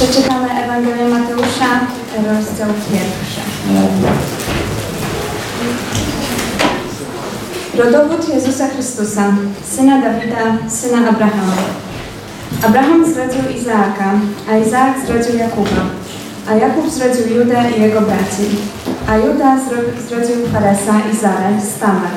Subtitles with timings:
[0.00, 1.70] Przeczytamy Ewangelię Mateusza,
[2.16, 3.40] rozdział pierwszy.
[7.78, 9.22] Rodowód Jezusa Chrystusa,
[9.76, 10.36] syna Dawida,
[10.68, 11.52] syna Abrahama.
[12.66, 14.10] Abraham zrodził Izaaka,
[14.52, 15.82] a Izaak zrodził Jakuba,
[16.50, 18.46] a Jakub zrodził Judę i jego braci,
[19.08, 22.14] a Juda zro- zrodził Faresa i Zarę z Tamar,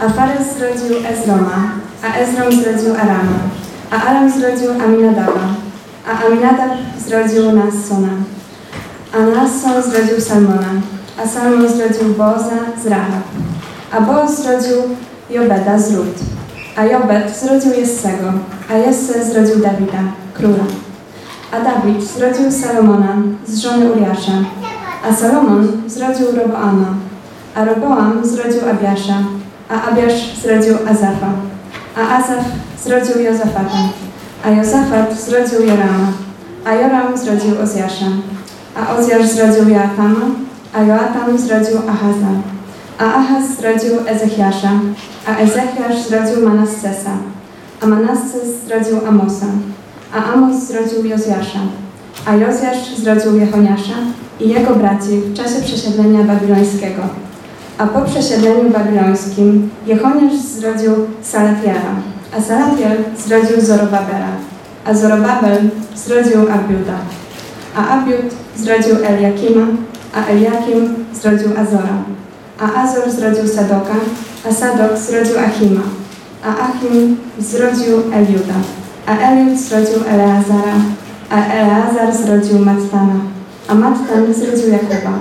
[0.00, 1.62] a Fares zrodził Ezroma,
[2.02, 3.38] a Ezrom zrodził Arama,
[3.90, 5.40] a Aram zrodził Aminadaba,
[6.06, 6.70] a Aminadab
[7.06, 8.08] zrodził Nassona,
[9.14, 10.72] a Nasson zrodził Salmona,
[11.18, 13.24] a Salmon zrodził Boza z Rahab,
[13.92, 14.76] a Boaz zrodził
[15.30, 16.14] Jobeda z Rut,
[16.76, 18.32] a Jobed zrodził Jessego,
[18.70, 20.02] a Jesse zrodził Dawida,
[20.34, 20.64] króla.
[21.52, 23.16] A Dawid zrodził Salomona
[23.46, 24.32] z żony Uriasza,
[25.08, 26.94] a Salomon zrodził Roboama,
[27.54, 29.18] a Roboam zrodził Abiasza,
[29.68, 31.32] a Abiasz zrodził Azafa,
[31.96, 32.44] a Azaf
[32.84, 33.78] zrodził Jozafata,
[34.44, 36.12] a Jozafat zrodził Jorama,
[36.64, 38.06] a Joram zrodził Ozjasza,
[38.76, 40.26] a Ozjasz zrodził Joatama,
[40.74, 42.32] a Joatam zrodził Ahaza,
[42.98, 44.70] a Ahaz zrodził Ezechiasza,
[45.26, 47.10] a Ezechiasz zrodził Manassesa,
[47.80, 49.46] a Manasses zrodził Amosa,
[50.14, 51.60] a Amos zrodził Jozjasza,
[52.26, 53.96] a Jozjasz zrodził Jehoniasza
[54.40, 57.02] i jego braci w czasie przesiedlenia babilońskiego.
[57.78, 61.94] A po przesiedleniu babilońskim Jehoniasz zrodził Salatiela,
[62.36, 64.32] a Salatiel zrodził Zorobabela,
[64.84, 66.98] a Zorobabel zrodził Abiuda,
[67.76, 69.66] a Abiud zrodził Eliakima,
[70.14, 71.96] a Eliakim zrodził Azora,
[72.58, 73.94] a Azor zrodził Sadoka,
[74.48, 75.82] a Sadok zrodził Achima,
[76.44, 78.58] a Achim zrodził Eliuda,
[79.06, 80.76] a Eliud zrodził Eleazara,
[81.30, 83.20] a Eleazar zrodził Mattana,
[83.68, 85.18] a Mattan zrodził Jakuba,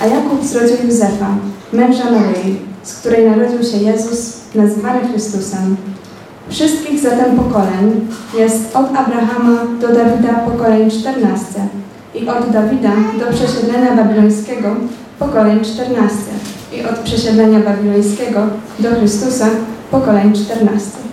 [0.00, 1.34] a Jakub zrodził Józefa,
[1.72, 5.76] męża Maryi, z której narodził się Jezus, nazywany Chrystusem.
[6.52, 8.08] Wszystkich zatem pokoleń
[8.38, 11.60] jest od Abrahama do Dawida pokoleń czternaście
[12.14, 14.68] i od Dawida do przesiedlenia babilońskiego
[15.18, 16.32] pokoleń czternaście
[16.72, 18.40] i od przesiedlenia babilońskiego
[18.78, 19.46] do Chrystusa
[19.90, 21.11] pokoleń czternaście.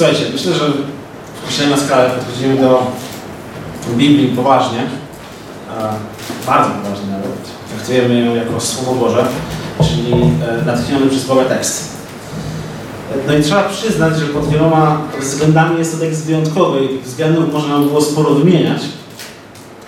[0.00, 0.72] Słuchajcie, myślę, że
[1.46, 2.92] Kościele na skalę podchodzimy do
[3.96, 4.86] Biblii poważnie,
[5.70, 5.94] a
[6.46, 7.32] bardzo poważnie nawet.
[7.74, 9.26] Traktujemy ją jako Słowo Boże,
[9.78, 11.88] czyli e, natchniony przez Boga tekst.
[13.26, 17.52] No i trzeba przyznać, że pod wieloma względami jest to tekst wyjątkowy i tych względów
[17.52, 18.82] można by było sporo wymieniać.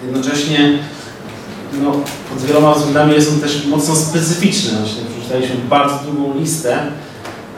[0.05, 0.79] Jednocześnie
[1.83, 1.93] no,
[2.31, 4.79] pod wieloma względami jest on też mocno specyficzny.
[4.79, 6.79] Właśnie przeczytaliśmy bardzo długą listę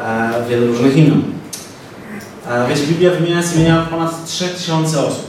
[0.00, 1.34] e, wielu różnych imion.
[2.68, 5.24] Wiecie, Biblia wymienia z imienia ponad 3000 osób,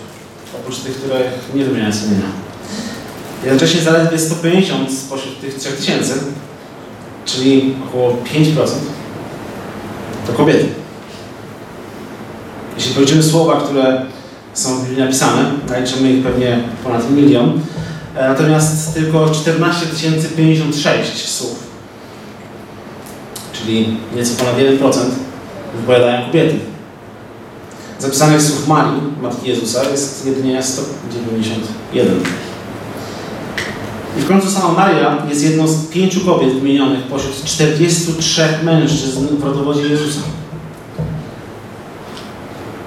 [0.59, 1.19] oprócz tych, które
[1.53, 2.27] nie wymienia z imienia.
[3.43, 6.13] Jednocześnie zaledwie 150 spośród tych 3000,
[7.25, 8.67] czyli około 5%,
[10.27, 10.65] to kobiety.
[12.77, 14.05] Jeśli policzymy słowa, które
[14.53, 17.61] są w Biblii napisane, naliczymy ich pewnie ponad milion,
[18.15, 19.85] e, natomiast tylko 14
[20.37, 21.63] 056 słów,
[23.53, 25.11] czyli nieco ponad 1%
[25.75, 26.74] wypowiadają kobiety.
[27.99, 32.19] Zapisanych słów Marii, Matki Jezusa, jest jedynie 191.
[34.17, 39.43] I w końcu sama Maria jest jedną z pięciu kobiet wymienionych pośród 43 mężczyzn w
[39.43, 40.19] rodowodzie Jezusa.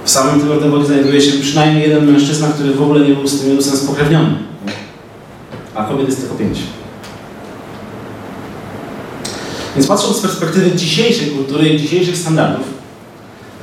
[0.05, 3.41] W samym tym rodowodzie znajduje się przynajmniej jeden mężczyzna, który w ogóle nie był z
[3.41, 4.35] tym Jezusem spokrewniony.
[5.75, 6.59] A kobiet jest tylko pięć.
[9.77, 12.78] Więc patrząc z perspektywy dzisiejszej kultury i dzisiejszych standardów,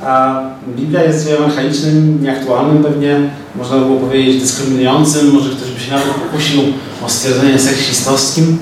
[0.06, 0.42] a
[0.76, 6.08] Biblia jest archaicznym, nieaktualnym pewnie, można by było powiedzieć dyskryminującym, może ktoś by się nawet
[6.08, 6.62] pokusił
[7.06, 8.58] o stwierdzenie seksistowskim.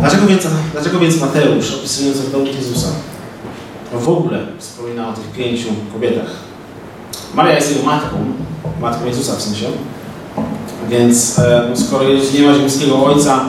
[0.00, 2.88] Dlaczego więc, dlaczego więc Mateusz, opisując rodowód Jezusa,
[3.92, 6.30] w ogóle wspomina o tych pięciu kobietach?
[7.34, 8.16] Maria jest jego matką,
[8.80, 9.66] matką Jezusa w sensie,
[10.88, 13.44] więc e, no skoro Jezus nie ma ziemskiego ojca,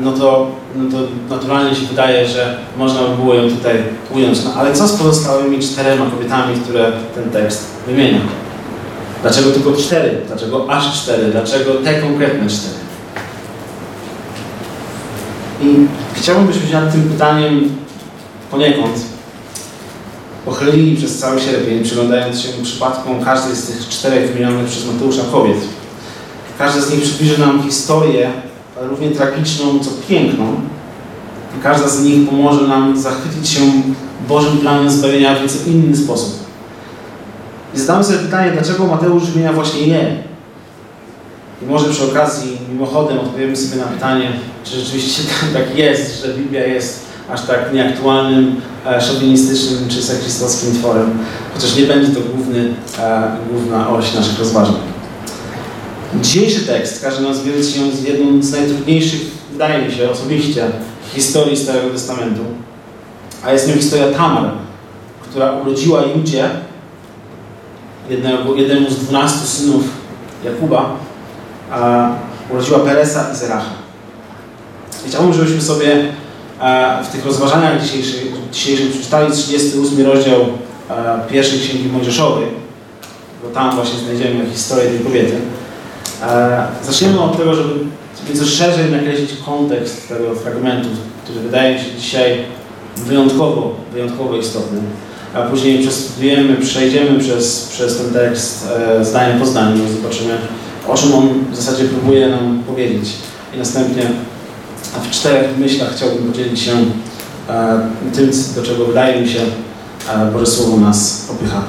[0.00, 0.96] no to, no to
[1.34, 3.82] naturalnie się wydaje, że można by było ją tutaj
[4.14, 4.38] ująć.
[4.44, 8.20] No, ale co z pozostałymi czterema kobietami, które ten tekst wymienia?
[9.22, 10.20] Dlaczego tylko cztery?
[10.26, 11.24] Dlaczego aż cztery?
[11.32, 12.74] Dlaczego te konkretne cztery?
[15.62, 17.76] I chciałbym, byśmy się nad tym pytaniem
[18.50, 18.94] poniekąd
[20.44, 25.56] pochylili przez cały sierpień, przyglądając się przypadkom każdej z tych czterech wymienionych przez Mateusza kobiet.
[26.58, 28.30] Każda z nich przybliży nam historię
[28.80, 30.44] równie tragiczną, co piękną.
[31.58, 33.60] I każda z nich pomoże nam zachwycić się
[34.28, 36.34] Bożym planem zbawienia w nieco inny sposób.
[37.74, 40.16] I zadamy sobie pytanie, dlaczego Mateusz wymienia właśnie je.
[41.62, 44.32] I może przy okazji, mimochodem, odpowiemy sobie na pytanie,
[44.64, 45.22] czy rzeczywiście
[45.54, 47.00] tak jest, że Biblia jest
[47.30, 51.18] aż tak nieaktualnym, e, szowinistycznym czy seksistowskim tworem,
[51.54, 54.97] chociaż nie będzie to główny, e, główna oś naszych rozważań.
[56.14, 59.20] Dzisiejszy tekst każe nas wierzyć się z jedną z najtrudniejszych,
[59.52, 60.66] wydaje mi się osobiście,
[61.14, 62.40] historii Starego Testamentu,
[63.44, 64.50] a jest nią historia Tamar,
[65.22, 66.50] która urodziła Judzie,
[68.10, 69.84] jednego, jednemu z dwunastu synów
[70.44, 70.96] Jakuba,
[71.70, 72.10] a
[72.50, 73.70] urodziła Peresa i Zeracha.
[75.06, 76.04] Chciałbym, żebyśmy sobie
[76.60, 80.40] e, w tych rozważaniach dzisiejszych, dzisiejszych przeczytali 38 rozdział
[80.90, 82.46] e, pierwszej Księgi Mojżeszowej,
[83.42, 85.40] bo tam właśnie znajdziemy historię tej kobiety.
[86.82, 87.74] Zaczniemy od tego, żeby
[88.30, 90.88] nieco szerzej nakreślić kontekst tego fragmentu,
[91.24, 92.44] który wydaje mi się dzisiaj
[92.96, 94.78] wyjątkowo, wyjątkowo istotny.
[95.34, 98.68] A później przestudujemy, przejdziemy przez, przez ten tekst
[98.98, 100.34] e, zdanie po zdaniu, zobaczymy,
[100.88, 103.08] o czym on w zasadzie próbuje nam powiedzieć.
[103.54, 104.02] I następnie
[105.02, 106.72] w czterech myślach chciałbym podzielić się
[107.48, 107.80] e,
[108.14, 109.40] tym, do czego wydaje mi się
[110.08, 111.62] e, Boże Słowo nas popycha.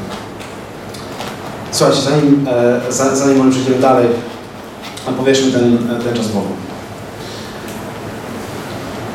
[1.72, 2.46] Słuchajcie, zanim,
[2.88, 4.08] e, za, zanim przejdziemy dalej,
[5.18, 6.48] powierzmy ten, ten czas Bogu.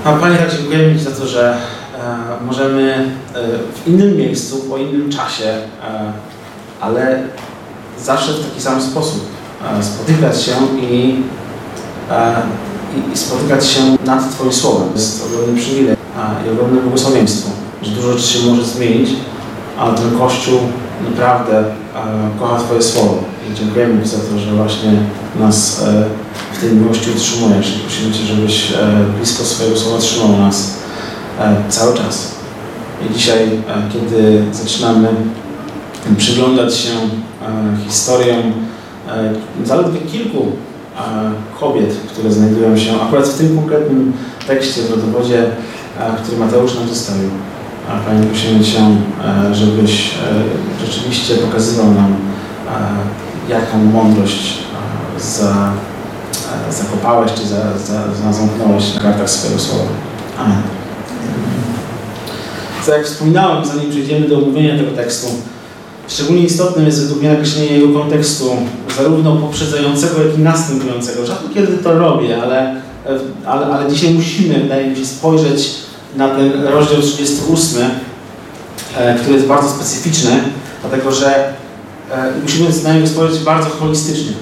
[0.04, 1.56] A Panie, tak dziękujemy Ci za to, że
[2.00, 6.12] e, możemy e, w innym miejscu, po innym czasie, e,
[6.80, 7.22] ale
[7.98, 9.20] zawsze w taki sam sposób
[9.78, 11.22] e, spotykać się i,
[12.10, 12.34] e,
[12.96, 14.88] i, i, spotykać się nad Twoim Słowem.
[14.94, 15.96] Jest ogromny przywilej
[16.46, 17.50] i ogromne błogosławieństwo,
[17.82, 19.10] że dużo rzeczy się może zmienić,
[19.78, 20.58] ale ten Kościół
[21.10, 21.64] naprawdę e,
[22.38, 23.33] kocha Twoje Słowo.
[23.50, 24.90] I dziękujemy Ci za to, że właśnie
[25.40, 26.04] nas e,
[26.52, 27.76] w tej miłości utrzymujesz.
[27.76, 28.76] I prosimy Cię, żebyś e,
[29.16, 30.74] blisko swojego Słowa trzymał nas
[31.68, 32.34] cały czas.
[33.02, 33.48] I dzisiaj,
[33.92, 35.08] kiedy zaczynamy
[36.16, 36.90] przyglądać się
[37.88, 38.52] historiom
[39.64, 40.46] zaledwie kilku
[41.60, 44.12] kobiet, które znajdują się akurat w tym konkretnym
[44.46, 45.44] tekście w rodowodzie,
[46.22, 47.30] który Mateusz nam zostawił.
[48.06, 48.80] Panie, prosimy Cię,
[49.52, 50.10] żebyś
[50.86, 52.16] rzeczywiście pokazywał nam,
[53.48, 54.58] jaką mądrość
[55.18, 55.72] za,
[56.70, 59.84] zakopałeś, czy za, za, za zamknąłeś na kartach swojego słowa.
[60.38, 60.62] Amen.
[62.86, 65.26] Co jak wspominałem, zanim przejdziemy do omówienia tego tekstu,
[66.08, 68.56] szczególnie istotnym jest według mnie nakreślenie jego kontekstu,
[68.96, 71.26] zarówno poprzedzającego, jak i następującego.
[71.26, 72.80] Rzadko kiedy to robię, ale,
[73.46, 75.70] ale, ale dzisiaj musimy, wydaje mi się, spojrzeć
[76.16, 77.82] na ten rozdział 38,
[78.96, 80.30] e, który jest bardzo specyficzny,
[80.80, 81.63] dlatego że e,
[82.42, 84.32] musimy na niego spojrzeć bardzo holistycznie.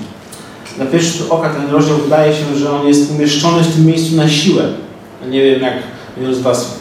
[0.78, 4.16] Na pierwszy rzut oka ten rozdział wydaje się, że on jest umieszczony w tym miejscu
[4.16, 4.62] na siłę.
[5.30, 5.74] Nie wiem, jak
[6.16, 6.74] wielu z Was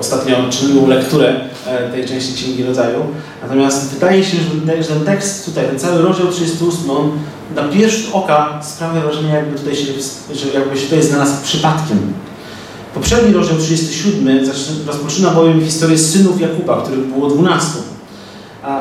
[0.00, 2.98] ostatnio czyniło lekturę e, tej części Księgi Rodzaju.
[3.42, 4.36] Natomiast wydaje się,
[4.80, 7.10] że ten tekst tutaj, ten cały rozdział 38, on
[7.56, 9.84] na pierwszy rzut oka sprawia wrażenie, jakby tutaj się,
[10.34, 11.98] że jakby się tutaj znalazł przypadkiem.
[12.94, 14.40] Poprzedni rozdział 37
[14.86, 17.68] rozpoczyna bowiem historię synów Jakuba, których było 12.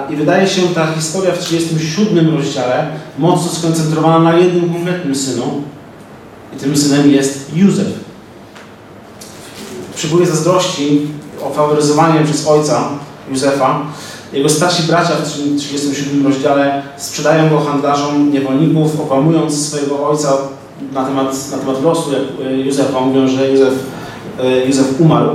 [0.10, 2.88] I wydaje się ta historia w 37 rozdziale
[3.18, 5.62] mocno skoncentrowana na jednym konkretnym synu.
[6.56, 7.88] I tym synem jest Józef.
[9.96, 11.08] Przybój zazdrości,
[11.42, 12.90] ofaworyzowanie przez ojca
[13.30, 13.86] Józefa,
[14.34, 20.34] jego starsi bracia w 37 rozdziale sprzedają go handlarzom niewolników, okłamując swojego ojca
[20.94, 22.12] na temat, na temat losu
[22.66, 23.00] Józefa.
[23.00, 23.74] Mówią, że Józef,
[24.40, 25.30] e, Józef umarł.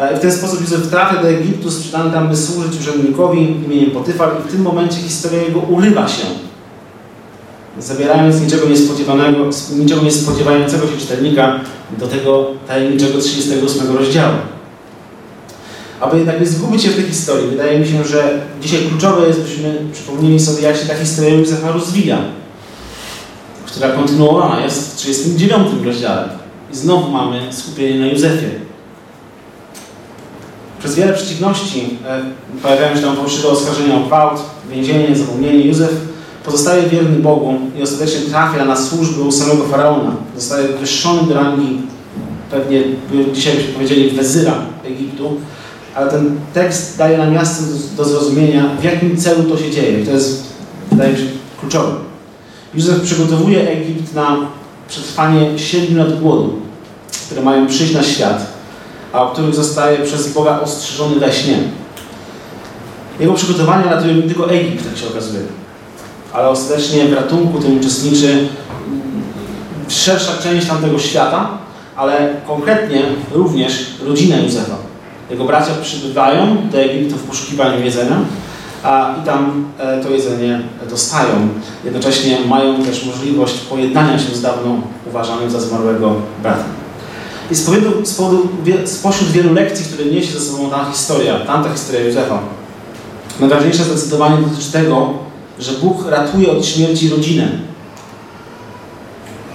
[0.00, 4.30] E, w ten sposób Józef trafia do Egiptu, sprzedany tam by służyć urzędnikowi imieniem Potyfar
[4.40, 6.22] i w tym momencie historia jego urywa się.
[7.78, 9.38] Zabierając niczego niespodziewanego,
[9.76, 11.60] niczego niespodziewającego się czytelnika
[11.98, 14.34] do tego tajemniczego 38 rozdziału.
[16.00, 19.40] Aby jednak nie zgubić się w tej historii, wydaje mi się, że dzisiaj kluczowe jest,
[19.40, 22.18] byśmy przypomnieli sobie, jak się ta historia Józefa rozwija,
[23.66, 26.28] która kontynuowana jest w 39 rozdziale.
[26.72, 28.59] I znowu mamy skupienie na Józefie.
[30.80, 32.20] Przez wiele przeciwności e,
[32.62, 35.66] pojawiają się tam fałszywe oskarżenia o gwałt, więzienie, zapomnienie.
[35.66, 35.90] Józef
[36.44, 40.12] pozostaje wierny Bogu i ostatecznie trafia na służbę u samego Faraona.
[40.36, 41.82] Zostaje wywyższony do rangi,
[42.50, 42.82] pewnie
[43.32, 45.36] dzisiaj byśmy powiedzieli, wezyra Egiptu,
[45.94, 50.00] ale ten tekst daje nam jasno do zrozumienia, w jakim celu to się dzieje.
[50.00, 50.42] I to jest,
[50.90, 51.24] wydaje mi się,
[51.60, 51.92] kluczowe.
[52.74, 54.36] Józef przygotowuje Egipt na
[54.88, 56.52] przetrwanie 7 lat głodu,
[57.26, 58.49] które mają przyjść na świat
[59.12, 61.58] a o których zostaje przez Boga ostrzeżony we śnie.
[63.20, 65.42] Jego przygotowania ratują nie tylko Egipt, jak się okazuje,
[66.32, 68.48] ale ostatecznie w ratunku tym uczestniczy
[69.88, 71.48] szersza część tamtego świata,
[71.96, 73.02] ale konkretnie
[73.32, 74.76] również rodzina Józefa.
[75.30, 78.16] Jego bracia przybywają do Egiptu w poszukiwaniu jedzenia,
[78.82, 81.48] a, i tam e, to jedzenie dostają.
[81.84, 84.76] Jednocześnie mają też możliwość pojednania się z dawno
[85.06, 86.79] uważanym za zmarłego bratem.
[87.50, 88.48] I z powodu, z powodu,
[88.84, 92.38] spośród wielu lekcji, które niesie ze sobą ta historia, tamta historia Józefa,
[93.40, 95.12] najważniejsze zdecydowanie dotyczy tego,
[95.58, 97.48] że Bóg ratuje od śmierci rodzinę.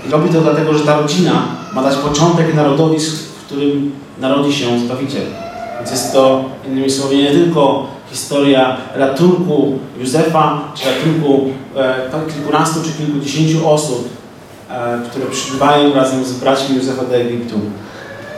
[0.07, 4.79] I robi to dlatego, że ta rodzina ma dać początek narodowi, w którym narodzi się
[4.79, 5.25] Zbawiciel.
[5.77, 13.05] Więc jest to, innymi słowy, nie tylko historia ratunku Józefa, czy ratunku e, kilkunastu czy
[13.05, 14.09] kilkudziesięciu osób,
[15.09, 17.55] które przybywają razem z braćmi Józefa do Egiptu.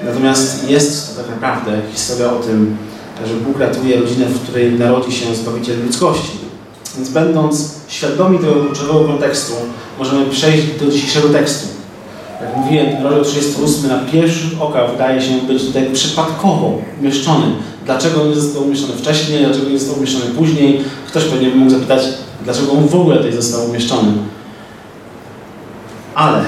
[0.06, 2.78] Natomiast jest to tak naprawdę historia o tym,
[3.28, 6.38] że Bóg ratuje rodzinę, w której narodzi się Zbawiciel ludzkości.
[6.96, 9.54] Więc będąc świadomi tego kluczowego kontekstu,
[10.00, 11.68] możemy przejść do dzisiejszego tekstu.
[12.42, 17.46] Jak mówiłem, rozdział 38 na pierwszy oka wydaje się być tutaj przypadkowo umieszczony.
[17.86, 20.82] Dlaczego nie został umieszczony wcześniej, dlaczego nie został umieszczony później?
[21.08, 22.04] Ktoś pewnie mógł zapytać,
[22.44, 24.12] dlaczego on w ogóle tutaj został umieszczony.
[26.18, 26.42] Ale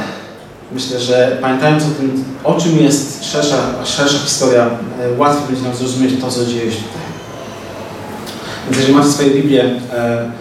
[0.71, 5.75] myślę, że pamiętając o tym, o czym jest szersza, szersza historia, e, łatwiej będzie nam
[5.75, 7.01] zrozumieć to, co dzieje się tutaj.
[8.65, 10.31] Więc jeżeli macie swoje Biblię, e,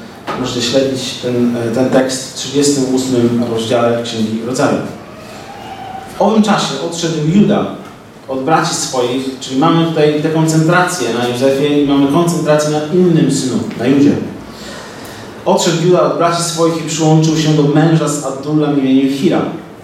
[0.40, 4.78] możecie śledzić ten, e, ten tekst w 38 rozdziale Księgi Rodzaju.
[6.18, 7.66] W owym czasie odszedł Juda
[8.28, 13.32] od braci swoich, czyli mamy tutaj tę koncentrację na Józefie i mamy koncentrację na innym
[13.32, 14.12] synu, na Judzie.
[15.48, 19.40] Odszedł Juda od braci swoich i przyłączył się do męża z Adullem imieniem Hira.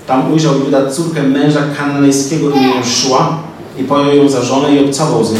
[0.07, 3.43] Tam ujrzał Juda córkę męża kananejskiego imieniem Szua
[3.79, 5.39] i pojął ją za żonę i obcował z nią.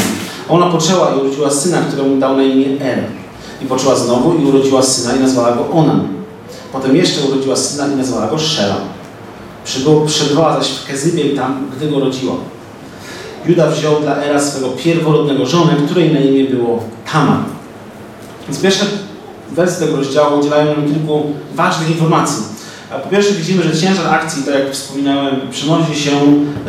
[0.49, 3.03] Ona poczęła i urodziła syna, któremu dał na imię Er.
[3.61, 6.07] I poczęła znowu i urodziła syna i nazwała go Onan.
[6.73, 8.75] Potem jeszcze urodziła syna i nazwała go Szela.
[10.05, 12.33] Przebywała zaś w Kezybie tam, gdy go rodziła.
[13.45, 17.39] Juda wziął dla Era swego pierworodnego żonę, której na imię było Tamar.
[18.47, 18.85] Więc pierwsze
[19.51, 21.23] wersy tego rozdziału udzielają nam kilku
[21.55, 22.43] ważnych informacji.
[23.03, 26.11] Po pierwsze widzimy, że ciężar akcji, tak jak wspominałem, przenosi się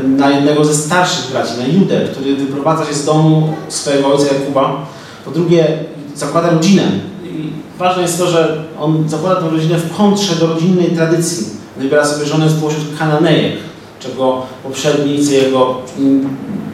[0.03, 4.87] na jednego ze starszych braci, na Judę, który wyprowadza się z domu swojego ojca Jakuba.
[5.25, 5.79] Po drugie,
[6.15, 6.83] zakłada rodzinę.
[7.25, 11.47] I ważne jest to, że on zakłada tę rodzinę w kontrze do rodzinnej tradycji.
[11.77, 13.53] Wybiera sobie żonę spośród Kananejek,
[14.01, 15.79] czego poprzednicy jego,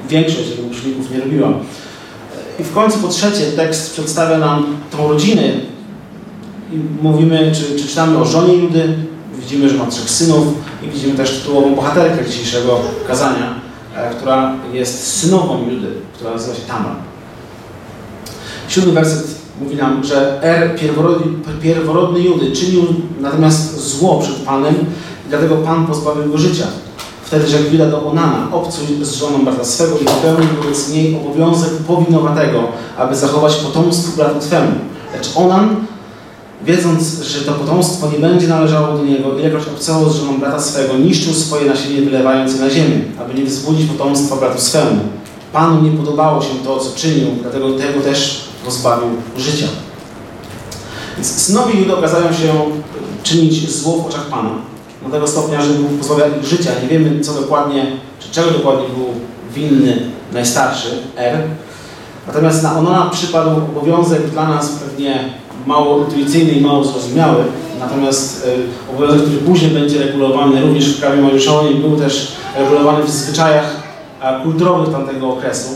[0.09, 1.49] większość jego uczniów nie robiła.
[2.61, 5.43] I w końcu po trzecie tekst przedstawia nam tą rodzinę.
[7.03, 8.95] Mówimy, czy, czy czytamy o żonie Judy,
[9.39, 10.47] widzimy, że ma trzech synów
[10.83, 13.55] i widzimy też tytułową bohaterkę dzisiejszego kazania,
[13.97, 16.95] e, która jest synową Judy, która nazywa się Tamar.
[18.69, 19.27] Siódmy werset
[19.61, 22.83] mówi nam, że Er, pierworodny, pierworodny Judy, czynił
[23.21, 24.75] natomiast zło przed Panem
[25.27, 26.65] i dlatego Pan pozbawił go życia.
[27.25, 31.71] Wtedy rzekł Juda do Onana, obcuj z żoną brata swego i wypełnił wobec niej obowiązek
[31.71, 32.63] powinowatego,
[32.99, 34.73] aby zachować potomstwo bratu Twemu.
[35.15, 35.77] Lecz Onan
[36.65, 40.99] wiedząc, że to potomstwo nie będzie należało do niego, ilekroć obcował z żoną brata swego,
[40.99, 45.01] niszczył swoje nasienie, wylewając je na ziemię, aby nie wzbudzić potomstwa bratu swemu.
[45.53, 49.67] Panu nie podobało się to, co czynił, dlatego tego też pozbawił życia.
[51.17, 52.53] Więc synowie Judy okazają się
[53.23, 54.51] czynić zło w oczach Pana.
[55.05, 56.71] Do tego stopnia, że Bóg pozbawia ich życia.
[56.83, 57.87] Nie wiemy, co dokładnie,
[58.21, 59.07] czy czego dokładnie był
[59.55, 61.43] winny najstarszy, Er.
[62.27, 65.35] Natomiast na Onana przypadł obowiązek dla nas pewnie
[65.67, 67.45] mało intuicyjny i mało zrozumiały.
[67.81, 73.11] Natomiast y, obowiązek, który później będzie regulowany również w prawie mojżeszowym, był też regulowany w
[73.11, 73.83] zwyczajach
[74.43, 75.69] kulturowych tamtego okresu,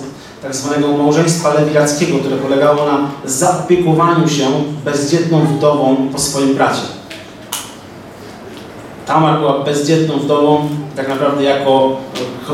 [0.42, 4.46] tak zwanego małżeństwa lewirackiego, które polegało na zaopiekowaniu się
[4.84, 6.82] bezdzietną wdową po swoim bracie.
[9.06, 11.96] Tamar była bezdzietną wdową, tak naprawdę jako,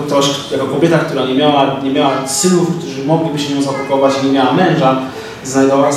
[0.07, 4.33] ktoś, jako kobieta, która nie miała, nie miała synów, którzy mogliby się nią zaopiekować, nie
[4.33, 5.01] miała męża,
[5.45, 5.93] znajdowała,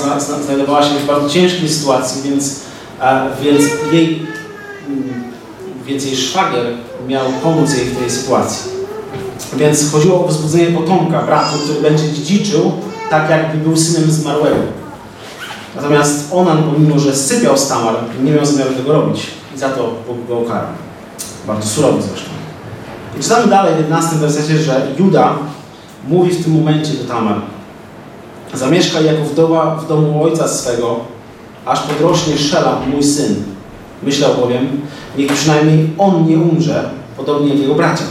[0.46, 2.60] znajdowała się w bardzo ciężkiej sytuacji, więc,
[3.42, 4.28] więc, jej,
[5.86, 6.66] więc jej szwagier
[7.08, 8.72] miał pomóc jej w tej sytuacji.
[9.54, 12.72] Więc chodziło o wzbudzenie potomka, bratu, który będzie dziedziczył
[13.10, 14.56] tak, jakby był synem zmarłego.
[15.76, 19.28] Natomiast Onan, pomimo że sypiał z Tamar, nie miał zamiaru tego robić.
[19.56, 20.70] I za to Bóg go ukarał.
[21.48, 22.30] Bardzo surowo zresztą.
[23.20, 25.36] I czytamy dalej w 11 wersecie, że Juda
[26.08, 27.42] mówi w tym momencie do Tamar.
[28.56, 31.00] Zamieszkaj jako wdowa w domu ojca swego,
[31.66, 33.36] aż podrośnie Szela, mój syn.
[34.04, 34.82] Myślał bowiem,
[35.18, 38.04] niech przynajmniej on nie umrze, podobnie jak jego bracia.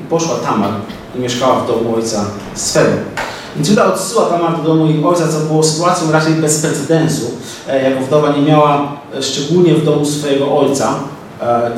[0.00, 0.70] I poszła Tamar
[1.16, 2.90] i mieszkała w domu ojca swego.
[3.56, 7.30] Więc Juda odsyła Tamar do domu ich ojca, co było sytuacją raczej bez precedensu.
[7.84, 10.94] Jako wdowa nie miała, szczególnie w domu swojego ojca,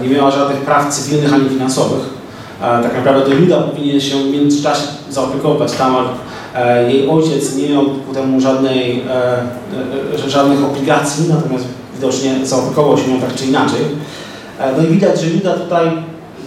[0.03, 2.23] nie miała żadnych praw cywilnych ani finansowych.
[2.61, 6.32] Tak naprawdę to Juda powinien się w międzyczasie zaopiekować Tamar E,
[6.89, 13.09] jej ojciec nie miał ku temu żadnej, e, e, żadnych obligacji, natomiast widocznie zaopiekował się
[13.09, 13.81] nią tak czy inaczej.
[14.59, 15.91] E, no i widać, że Juda tutaj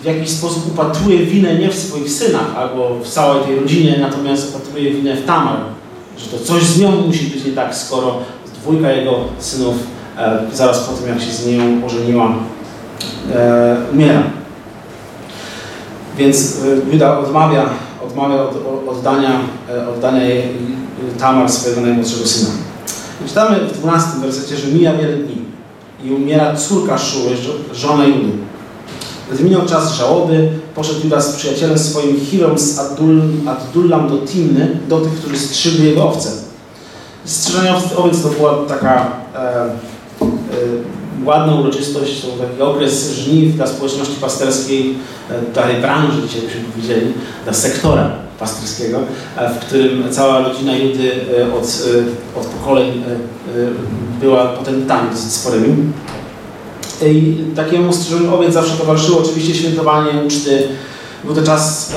[0.01, 4.55] w jakiś sposób upatruje winę nie w swoich synach albo w całej tej rodzinie, natomiast
[4.55, 5.57] upatruje winę w Tamar.
[6.17, 8.19] Że to coś z nią musi być nie tak, skoro
[8.61, 9.75] dwójka jego synów
[10.17, 12.33] e, zaraz po tym, jak się z nią ożeniła,
[13.33, 14.23] e, umiera.
[16.17, 17.69] Więc e, Juda odmawia,
[18.07, 19.39] odmawia od, od, oddania,
[19.69, 20.43] e, oddania jej,
[21.19, 22.49] Tamar swojego najmłodszego syna.
[23.25, 25.37] I czytamy w 12 wersecie, że mija wiele dni
[26.03, 28.31] i umiera córka Szuły, żo- żona Judy.
[29.31, 34.79] Gdy minął czas żałoby, poszedł Juda z przyjacielem swoim Hirą z Addul, Addullam do Timny,
[34.89, 36.29] do tych, którzy strzygli jego owce.
[37.25, 39.67] Strzyżenie owiec to była taka e, e,
[41.25, 44.95] ładna uroczystość, to był taki okres żniw dla społeczności pasterskiej,
[45.29, 47.13] e, dla branży, dzisiaj byśmy powiedzieli,
[47.43, 48.99] dla sektora pasterskiego,
[49.37, 51.63] e, w którym cała rodzina Judy e, od,
[52.35, 53.03] e, od pokoleń
[54.21, 55.75] była potentami dosyć sporymi.
[57.05, 60.67] I takiemu strzeżeniu owiec zawsze towarzyszyło oczywiście świętowanie uczty.
[61.23, 61.93] Był to czas,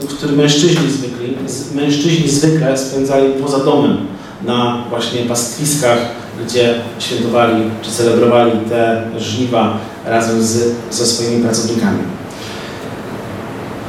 [0.00, 1.36] w którym mężczyźni zwykli,
[1.74, 3.96] mężczyźni zwykle spędzali poza domem
[4.44, 5.98] na właśnie pastwiskach,
[6.44, 11.98] gdzie świętowali czy celebrowali te żniwa razem z, ze swoimi pracownikami.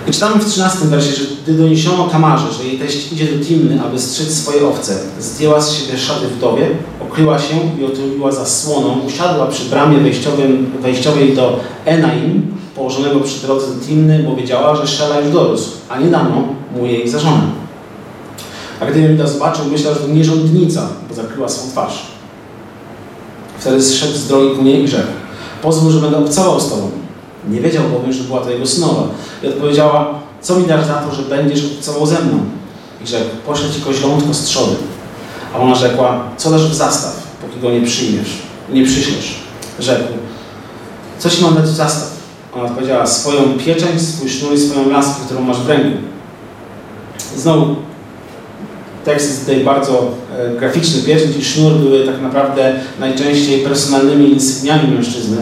[0.07, 3.81] I czytamy w 13 wersie, że gdy doniesiono Tamarze, że jej teść idzie do Timny,
[3.81, 6.69] aby strzec swoje owce, zdjęła z siebie szaty wdowie,
[7.01, 13.67] okryła się i otuliła zasłoną, usiadła przy bramie wejściowym, wejściowej do Enaim, położonego przy drodze
[13.67, 16.43] do Timny, bo wiedziała, że Szela już dorósł, a nie dano
[16.75, 17.51] mu jej za żonę.
[18.79, 22.07] A gdy Juda zobaczył, myślał, że to nierządnica, bo zakryła swą twarz.
[23.59, 25.11] Wtedy zszedł z drogi ku niej i rzekł,
[25.61, 27.06] pozwól, że będę obcował z tobą.
[27.49, 29.07] Nie wiedział bowiem, że była to jego synowa.
[29.43, 32.39] I odpowiedziała, co mi dasz za to, że będziesz obcował ze mną?
[33.03, 34.75] I rzekł, poślę ci koźlątko z trzody.
[35.55, 38.29] A ona rzekła, co dasz w zastaw, póki go nie przyjmiesz,
[38.73, 39.35] nie przyślesz?
[39.79, 40.13] Rzekł,
[41.19, 42.17] co ci mam dać w zastaw?
[42.55, 45.97] Ona odpowiedziała, swoją pieczęć, swój sznur i swoją laskę, którą masz w ręku.
[47.37, 47.75] Znowu
[49.05, 51.01] tekst jest tutaj bardzo e, graficzny.
[51.01, 55.37] Pieczęć i sznur były tak naprawdę najczęściej personalnymi insygniami mężczyzny.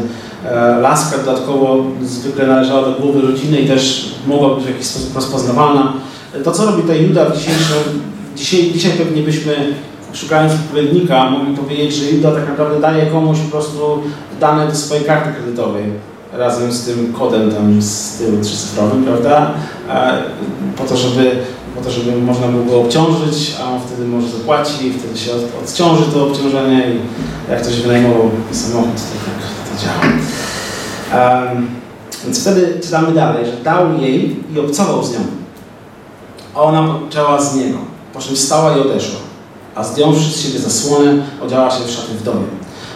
[0.52, 5.16] E, laska dodatkowo zwykle należała do głowy rodziny i też mogła być w jakiś sposób
[5.16, 5.94] rozpoznawalna.
[6.44, 8.02] To, co robi tutaj Juda w dzisiejszym,
[8.36, 9.74] dzisiaj, dzisiaj pewnie byśmy
[10.14, 14.00] szukając odpowiednika mogli powiedzieć, że Juda tak naprawdę daje komuś po prostu
[14.40, 15.84] dane do swojej karty kredytowej
[16.34, 19.52] razem z tym kodem tam z tyłu trzycyfrowym, prawda?
[19.90, 20.24] E,
[20.78, 21.32] Po to, żeby
[21.76, 25.64] po to, żeby można było go obciążyć, a on wtedy może zapłaci wtedy się od,
[25.64, 27.00] odciąży to obciążenie i
[27.52, 29.36] jak ktoś wynajmował samochód, to tak
[29.70, 30.25] to działa.
[31.12, 31.68] Em,
[32.24, 35.20] więc wtedy czytamy dalej, że dał jej i obcował z nią.
[36.56, 37.78] A ona poczęła z niego,
[38.14, 39.20] po czym wstała i odeszła,
[39.76, 42.46] a zdjąwszy z siebie zasłonę, odziała się w szaty wdowie.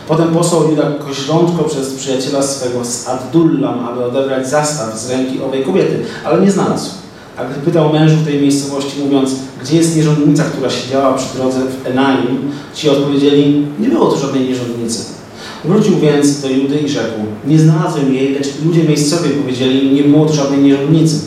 [0.07, 5.63] Potem posłał Juda koźlątko przez przyjaciela swego z Addullam, aby odebrać zastaw z ręki owej
[5.63, 6.89] kobiety, ale nie znalazł.
[7.37, 9.29] A gdy pytał mężów tej miejscowości, mówiąc,
[9.63, 14.49] gdzie jest nierządnica, która siedziała przy drodze w Enaim, ci odpowiedzieli, nie było tu żadnej
[14.49, 15.18] nierządnicy.
[15.65, 20.33] Wrócił więc do Judy i rzekł, nie znalazłem jej, lecz ludzie miejscowi powiedzieli, nie było
[20.33, 21.19] żadnej nierządnicy.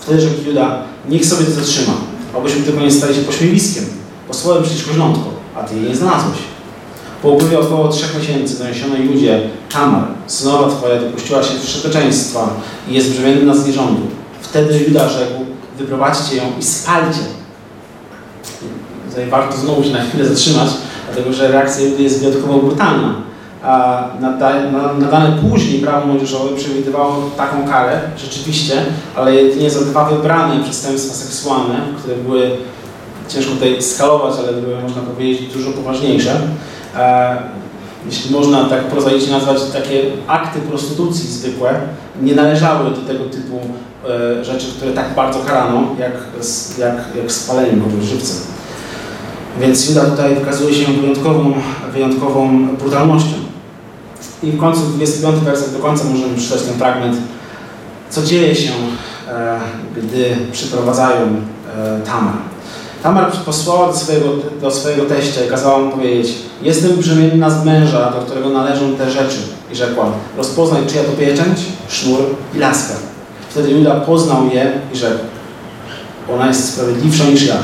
[0.00, 1.92] Wtedy rzekł Juda, niech sobie to zatrzyma,
[2.36, 3.84] abyśmy tylko nie stali się pośmiewiskiem.
[4.28, 6.38] Posłałem przecież koźlątko, a ty jej nie znalazłeś.
[7.22, 9.40] Po upływie około trzech miesięcy doniesiono Judzie,
[9.72, 12.54] Tamar, synowa twoja dopuściła się wszeteczeństwa
[12.90, 14.02] i jest brzemienna z nierządu.
[14.40, 15.44] Wtedy Juda rzekł,
[15.78, 17.20] wyprowadźcie ją i spalcie.
[19.08, 20.68] Tutaj warto znowu się na chwilę zatrzymać,
[21.06, 23.14] dlatego że reakcja Judy jest wyjątkowo brutalna.
[24.72, 28.74] Na- nadane później prawo mojżeszowe przewidywało taką karę, rzeczywiście,
[29.16, 32.50] ale jedynie za dwa wybrane przestępstwa seksualne, które były,
[33.28, 36.40] ciężko tutaj skalować, ale były, można powiedzieć, dużo poważniejsze.
[36.96, 37.36] E,
[38.06, 41.80] jeśli można tak prozaicznie nazwać, takie akty prostytucji zwykłe
[42.22, 43.60] nie należały do tego typu
[44.40, 46.12] e, rzeczy, które tak bardzo karano, jak,
[46.78, 48.36] jak, jak spalenie kogoś żywcem.
[49.60, 51.54] Więc Juda tutaj wykazuje się wyjątkową,
[51.92, 53.45] wyjątkową brutalnością.
[54.42, 57.16] I w końcu 25 werset do końca możemy przeczytać ten fragment,
[58.10, 58.70] co dzieje się,
[59.28, 59.60] e,
[59.96, 61.26] gdy przyprowadzają
[61.76, 62.34] e, Tamar.
[63.02, 64.28] Tamar posłała do swojego,
[64.60, 69.10] do swojego teścia i kazała mu powiedzieć Jestem brzemienna z męża, do którego należą te
[69.10, 69.38] rzeczy.
[69.72, 72.20] I rzekła, rozpoznaj czyja to pieczęć, sznur
[72.54, 72.94] i laska.
[73.50, 75.18] Wtedy Juda poznał je i rzekł,
[76.34, 77.56] ona jest sprawiedliwsza niż ja,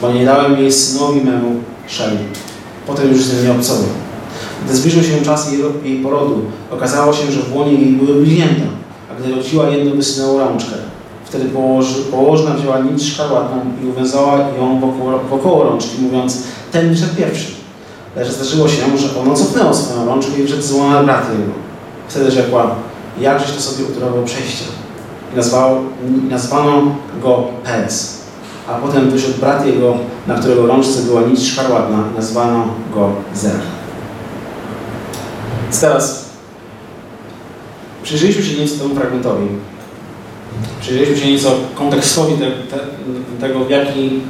[0.00, 2.18] bo nie dałem jej synowi memu Szeli.
[2.86, 4.05] Potem już z nią nie obcował.
[4.64, 8.66] Gdy zbliżył się czas jej, jej porodu, okazało się, że w łonie jej były bliźnięta,
[9.10, 10.72] a gdy rodziła jedno wysunęło rączkę.
[11.24, 16.42] Wtedy położy, położna wzięła nić szkarłatną i uwiązała ją wokół, wokoło rączki, mówiąc,
[16.72, 17.52] ten wyszedł pierwszy.
[18.16, 21.52] Lecz zdarzyło się, że ono cofnęło swoją rączkę i wszedł złamany brat jego.
[22.08, 22.74] Wtedy rzekła,
[23.20, 24.64] jakżeś to sobie utrudniał przejście.
[25.32, 25.76] I nazwał,
[26.30, 26.82] nazwano
[27.22, 28.20] go Perez.
[28.68, 29.94] A potem wyszedł brat jego,
[30.26, 32.64] na którego rączce była nić szkarłatna i nazwano
[32.94, 33.75] go Zerach.
[35.66, 36.24] Więc teraz
[38.02, 39.46] przyjrzeliśmy się nieco temu fragmentowi.
[40.80, 42.84] Przyjrzeliśmy się nieco kontekstowi te, te,
[43.40, 44.20] tego, w, jaki,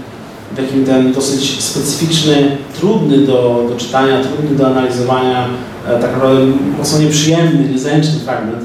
[0.54, 5.48] w jakim ten dosyć specyficzny, trudny do, do czytania, trudny do analizowania,
[5.88, 6.46] e, tak naprawdę
[6.78, 8.64] mocno nieprzyjemny, niezręczny fragment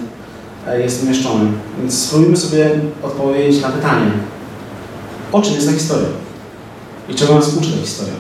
[0.68, 1.52] e, jest umieszczony.
[1.80, 2.70] Więc spróbujmy sobie
[3.04, 4.12] odpowiedzieć na pytanie,
[5.32, 6.10] o czym jest ta historia
[7.10, 8.14] i czego nas uczy ta historia.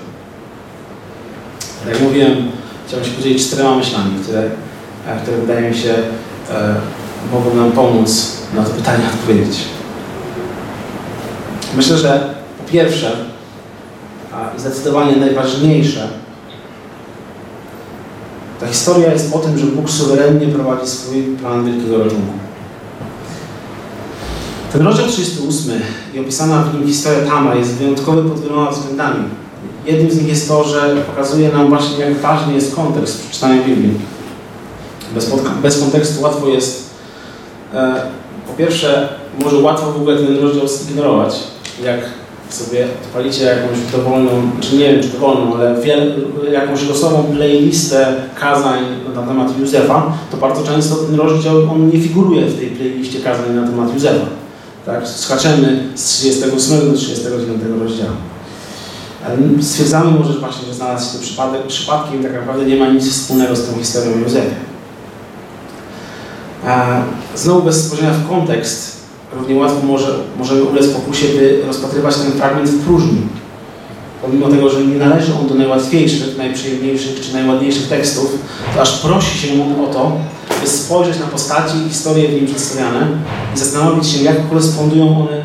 [1.89, 2.51] Jak mówiłem,
[2.87, 4.41] chciałbym się podzielić czterema myślami, które,
[5.07, 5.93] e, które wydaje mi się
[6.51, 6.75] e,
[7.31, 9.57] mogą nam pomóc na to pytanie odpowiedzieć.
[11.75, 13.11] Myślę, że po pierwsze,
[14.33, 16.07] a zdecydowanie najważniejsze,
[18.59, 22.33] ta historia jest o tym, że Bóg suwerennie prowadzi swój plan wielkiego ratunku.
[24.73, 25.81] Ten rozdział 38
[26.13, 29.23] i opisana w nim historia Tama jest wyjątkowy pod wieloma względami.
[29.85, 33.99] Jednym z nich jest to, że pokazuje nam właśnie, jak ważny jest kontekst przeczytania Biblii.
[35.15, 36.89] Bez, bez kontekstu łatwo jest,
[37.73, 38.01] e,
[38.47, 39.09] po pierwsze,
[39.43, 41.35] może łatwo w ogóle ten rozdział zignorować.
[41.83, 41.99] Jak
[42.49, 46.13] sobie odpalicie jakąś dowolną, czy nie wiem czy dowolną, ale wiel,
[46.51, 48.83] jakąś losową playlistę kazań
[49.15, 53.55] na temat Józefa, to bardzo często ten rozdział on nie figuruje w tej playliście kazań
[53.55, 54.25] na temat Józefa.
[54.85, 55.07] Tak?
[55.07, 58.11] Skaczemy z 38 do 39 rozdziału.
[59.61, 63.55] Stwierdzamy może właśnie, że znalazł się to przypadek, przypadkiem tak naprawdę nie ma nic wspólnego
[63.55, 64.55] z tą historią Józefa.
[67.35, 68.97] Znowu bez spojrzenia w kontekst,
[69.33, 73.21] równie łatwo może, możemy ulec pokusie, by rozpatrywać ten fragment w próżni.
[74.21, 78.37] Pomimo tego, że nie należy on do najłatwiejszych, najprzyjemniejszych czy najładniejszych tekstów,
[78.75, 79.47] to aż prosi się
[79.83, 80.17] o to,
[80.61, 83.07] by spojrzeć na postaci i historie w nim przedstawiane
[83.55, 85.43] i zastanowić się, jak korespondują one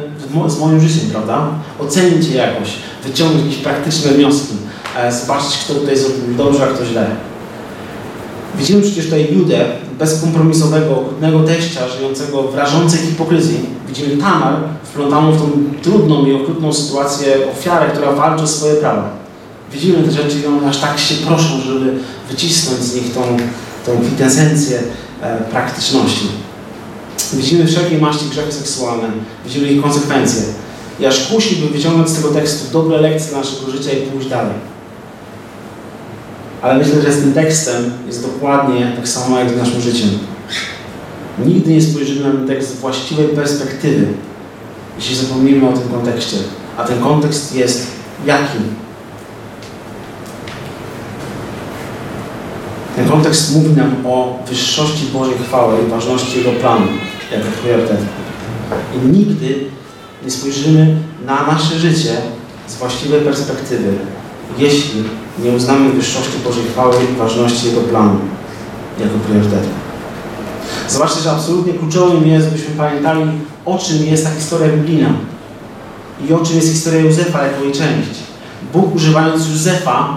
[0.50, 1.48] z moim życiem, prawda?
[1.80, 2.72] Ocenić je jakoś,
[3.04, 4.54] wyciągnąć jakieś praktyczne wnioski,
[4.96, 7.06] e, zobaczyć, kto tutaj zrobił dobrze, a kto źle.
[8.58, 9.64] Widzimy przecież tutaj Judę,
[9.98, 13.60] bezkompromisowego, okrutnego teścia, żyjącego w rażącej hipokryzji.
[13.88, 15.50] Widzimy Tamar, wplątaną w tą
[15.82, 19.10] trudną i okrutną sytuację ofiarę, która walczy o swoje prawa.
[19.72, 21.92] Widzimy te rzeczy i one aż tak się proszą, żeby
[22.30, 23.20] wycisnąć z nich tą,
[23.86, 24.78] tą kwintesencję
[25.22, 26.28] e, praktyczności.
[27.32, 29.08] Widzimy wszelkiej maści grzechy seksualne,
[29.44, 30.42] widzimy ich konsekwencje.
[31.00, 34.54] I aż kusi, by wyciągnąć z tego tekstu dobre lekcje naszego życia i pójść dalej.
[36.62, 40.08] Ale myślę, że z tym tekstem jest dokładnie tak samo jak z naszym życiem.
[41.46, 44.06] Nigdy nie spojrzymy na ten tekst z właściwej perspektywy,
[44.96, 46.36] jeśli zapomnimy o tym kontekście.
[46.76, 47.86] A ten kontekst jest
[48.26, 48.58] jaki?
[52.96, 56.86] Ten kontekst mówi nam o wyższości Bożej chwały i ważności Jego planu
[57.32, 58.00] jako priorytet.
[58.94, 59.64] I nigdy
[60.24, 62.16] nie spojrzymy na nasze życie
[62.68, 63.92] z właściwej perspektywy,
[64.58, 65.02] jeśli
[65.44, 68.18] nie uznamy wyższości Bożej chwały i ważności Jego planu
[69.00, 69.68] jako priorytetu.
[70.88, 73.24] Zobaczcie, że absolutnie kluczowym jest, byśmy pamiętali,
[73.64, 75.08] o czym jest ta historia biblijna
[76.28, 78.20] i o czym jest historia Józefa jako jej część.
[78.72, 80.16] Bóg używając Józefa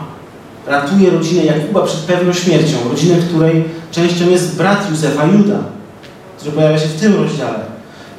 [0.70, 2.78] ratuje rodzinę Jakuba przed pewną śmiercią.
[2.90, 5.60] Rodzinę, której częścią jest brat Józefa, Juda,
[6.38, 7.60] który pojawia się w tym rozdziale.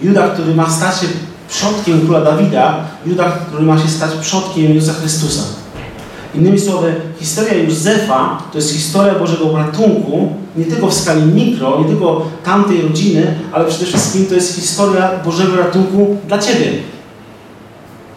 [0.02, 1.06] Juda, który ma stać się
[1.48, 5.42] przodkiem króla Dawida, Juda, który ma się stać przodkiem Jezusa Chrystusa.
[6.34, 11.84] Innymi słowy, historia Józefa to jest historia Bożego ratunku, nie tylko w skali mikro, nie
[11.84, 16.66] tylko tamtej rodziny, ale przede wszystkim to jest historia Bożego ratunku dla Ciebie.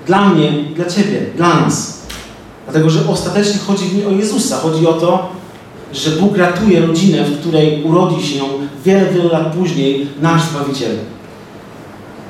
[0.07, 2.02] Dla mnie dla Ciebie, dla nas.
[2.63, 4.58] Dlatego, że ostatecznie chodzi niej o Jezusa.
[4.58, 5.30] Chodzi o to,
[5.93, 8.43] że Bóg ratuje rodzinę, w której urodzi się
[8.86, 10.95] wiele, wiele lat później nasz Zbawiciel.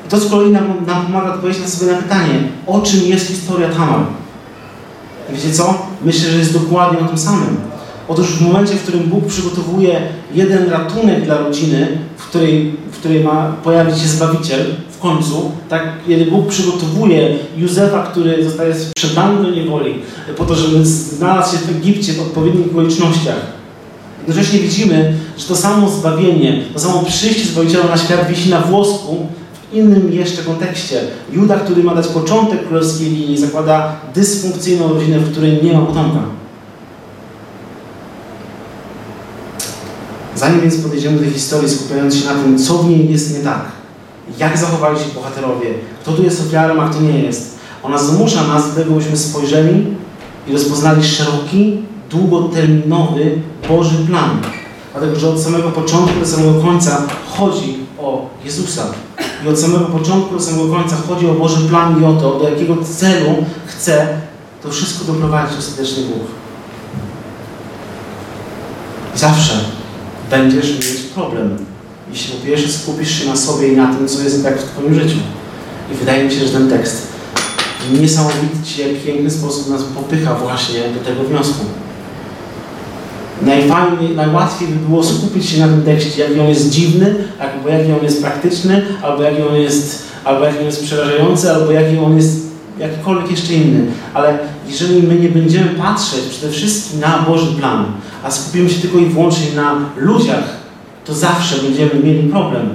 [0.05, 2.33] I to z kolei nam, nam pomaga odpowiedzieć na sobie na pytanie,
[2.67, 3.99] o czym jest historia Tamar.
[5.29, 5.87] Wiecie co?
[6.05, 7.57] Myślę, że jest dokładnie o tym samym.
[8.07, 10.01] Otóż w momencie, w którym Bóg przygotowuje
[10.33, 14.65] jeden ratunek dla rodziny, w której, w której ma pojawić się Zbawiciel
[15.03, 19.95] końcu, tak, kiedy Bóg przygotowuje Józefa, który zostaje sprzedany do niewoli,
[20.37, 23.35] po to, żeby znalazł się w Egipcie w odpowiednich okolicznościach.
[24.27, 29.27] Jednocześnie widzimy, że to samo zbawienie, to samo przyjście Zbawiciela na świat wisi na włosku
[29.53, 31.01] w innym jeszcze kontekście.
[31.31, 36.19] Juda, który ma dać początek królewskiej linii, zakłada dysfunkcyjną rodzinę, w której nie ma potomka.
[40.35, 43.82] Zanim więc podejdziemy do historii, skupiając się na tym, co w niej jest nie tak,
[44.37, 47.59] jak zachowali się bohaterowie, kto tu jest ofiarą, a kto nie jest.
[47.83, 49.85] Ona zmusza nas do tego, byśmy spojrzeli
[50.47, 54.41] i rozpoznali szeroki, długoterminowy Boży plan.
[54.91, 57.01] Dlatego, że od samego początku do samego końca
[57.37, 58.83] chodzi o Jezusa.
[59.45, 62.49] I od samego początku do samego końca chodzi o Boży plan i o to, do
[62.49, 64.07] jakiego celu chce
[64.63, 66.27] to wszystko doprowadzić ostatecznie Bóg.
[69.15, 69.53] Zawsze
[70.29, 71.57] będziesz mieć problem,
[72.13, 74.93] jeśli po pierwsze skupisz się na sobie i na tym, co jest tak w Twoim
[74.93, 75.17] życiu.
[75.91, 77.07] I wydaje mi się, że ten tekst
[77.89, 81.65] w niesamowity, jak piękny sposób nas popycha właśnie do tego wniosku.
[83.41, 87.91] Najfajniej, najłatwiej by było skupić się na tym tekście, jaki on jest dziwny, albo jaki
[87.91, 92.17] on jest praktyczny, albo jaki on jest, albo jaki on jest przerażający, albo jaki on
[92.17, 92.43] jest
[92.79, 93.85] jakikolwiek jeszcze inny.
[94.13, 97.85] Ale jeżeli my nie będziemy patrzeć przede wszystkim na Boży plan,
[98.23, 100.62] a skupimy się tylko i wyłącznie na ludziach,
[101.05, 102.69] to zawsze będziemy mieli problem.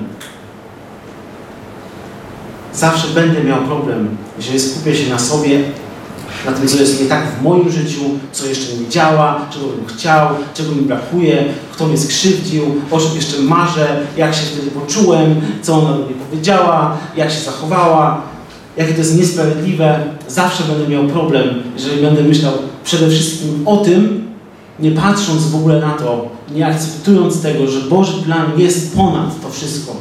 [2.74, 5.60] Zawsze będę miał problem, jeżeli skupię się na sobie,
[6.46, 8.00] na tym, co jest nie tak w moim życiu,
[8.32, 13.16] co jeszcze nie działa, czego bym chciał, czego mi brakuje, kto mnie skrzywdził, o czym
[13.16, 18.22] jeszcze marzę, jak się wtedy poczułem, co ona do mnie powiedziała, jak się zachowała,
[18.76, 20.04] jakie to jest niesprawiedliwe.
[20.28, 22.52] Zawsze będę miał problem, jeżeli będę myślał
[22.84, 24.28] przede wszystkim o tym,
[24.80, 29.50] nie patrząc w ogóle na to, nie akceptując tego, że Boży plan jest ponad to
[29.50, 29.92] wszystko.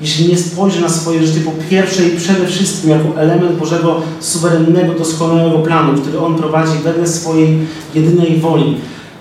[0.00, 4.92] Jeśli nie spojrzę na swoje życie po pierwsze i przede wszystkim jako element Bożego suwerennego,
[4.92, 7.58] doskonałego planu, który On prowadzi wedle swojej
[7.94, 8.76] jedynej woli,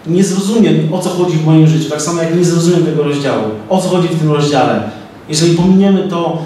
[0.07, 3.43] nie zrozumiem, o co chodzi w moim życiu, tak samo jak nie zrozumiem tego rozdziału,
[3.69, 4.89] o co chodzi w tym rozdziale.
[5.29, 6.41] Jeżeli pominiemy to,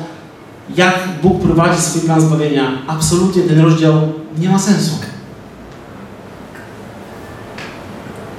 [0.77, 3.93] jak Bóg prowadzi swój plan zbawienia, absolutnie ten rozdział
[4.39, 4.91] nie ma sensu.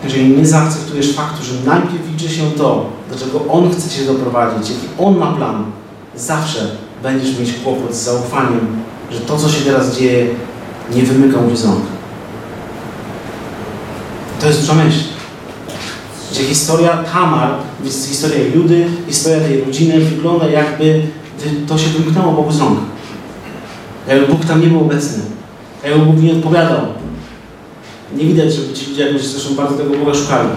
[0.05, 4.87] Jeżeli nie zaakceptujesz faktu, że najpierw liczy się to, dlaczego On chce Cię doprowadzić, jaki
[4.99, 5.65] On ma plan,
[6.17, 6.71] zawsze
[7.03, 10.27] będziesz mieć kłopot z zaufaniem, że to, co się teraz dzieje,
[10.95, 11.81] nie wymyka mu z rąk.
[14.41, 15.05] To jest duża myśl.
[16.33, 17.51] Gdzie historia Tamar,
[17.85, 21.03] historia Judy, historia tej rodziny wygląda jakby
[21.69, 22.79] to się wymknęło Bogu z rąk.
[24.09, 25.23] Jakby Bóg tam nie był obecny.
[25.85, 26.81] Jakby Bóg nie odpowiadał.
[28.15, 30.49] Nie widać, żeby ci ludzie jakoś zresztą bardzo tego Boga szukali.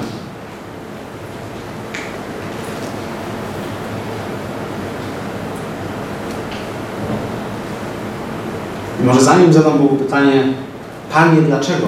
[9.02, 10.44] I może zanim zadam Bogu pytanie,
[11.12, 11.88] Panie, dlaczego?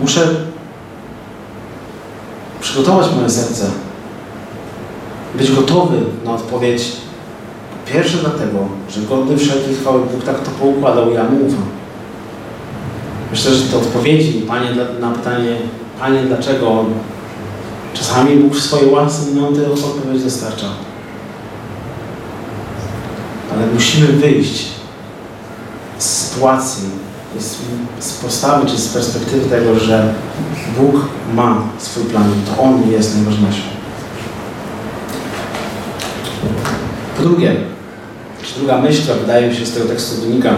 [0.00, 0.28] Muszę
[2.60, 3.70] przygotować moje serce,
[5.34, 6.92] być gotowy na odpowiedź.
[7.84, 8.58] Po pierwsze dlatego,
[8.90, 11.81] że godny wszelkiej chwały Bóg tak to poukładał ja mu ufam.
[13.32, 14.68] Myślę, że te odpowiedzi Panie,
[15.00, 15.56] na pytanie,
[16.00, 16.84] Panie, dlaczego
[17.94, 20.66] czasami Bóg w swojej łasce nam te odpowiedzi dostarcza.
[23.52, 24.68] Ale musimy wyjść
[25.98, 26.88] z sytuacji,
[28.00, 30.14] z postawy czy z perspektywy tego, że
[30.78, 30.94] Bóg
[31.34, 32.30] ma swój plan.
[32.46, 33.62] To On jest najważniejszy.
[37.16, 37.56] Po drugie,
[38.42, 40.56] czy druga myśl, która wydaje mi się z tego tekstu wynika,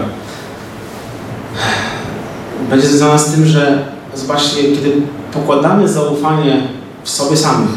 [2.69, 3.83] będzie związana z tym, że
[4.15, 5.01] zobaczcie, kiedy
[5.33, 6.67] pokładamy zaufanie
[7.03, 7.69] w sobie samych,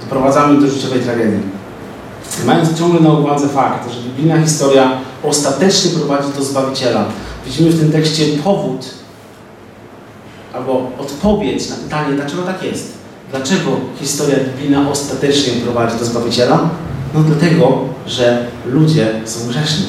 [0.00, 1.40] doprowadzamy do życiowej tragedii.
[2.46, 7.04] Mając ciągle na uwadze fakt, że biblijna historia ostatecznie prowadzi do Zbawiciela,
[7.46, 8.86] widzimy w tym tekście powód
[10.54, 12.92] albo odpowiedź na pytanie, dlaczego tak jest.
[13.30, 16.68] Dlaczego historia biblijna ostatecznie prowadzi do Zbawiciela?
[17.14, 19.86] No dlatego, że ludzie są grzeszni.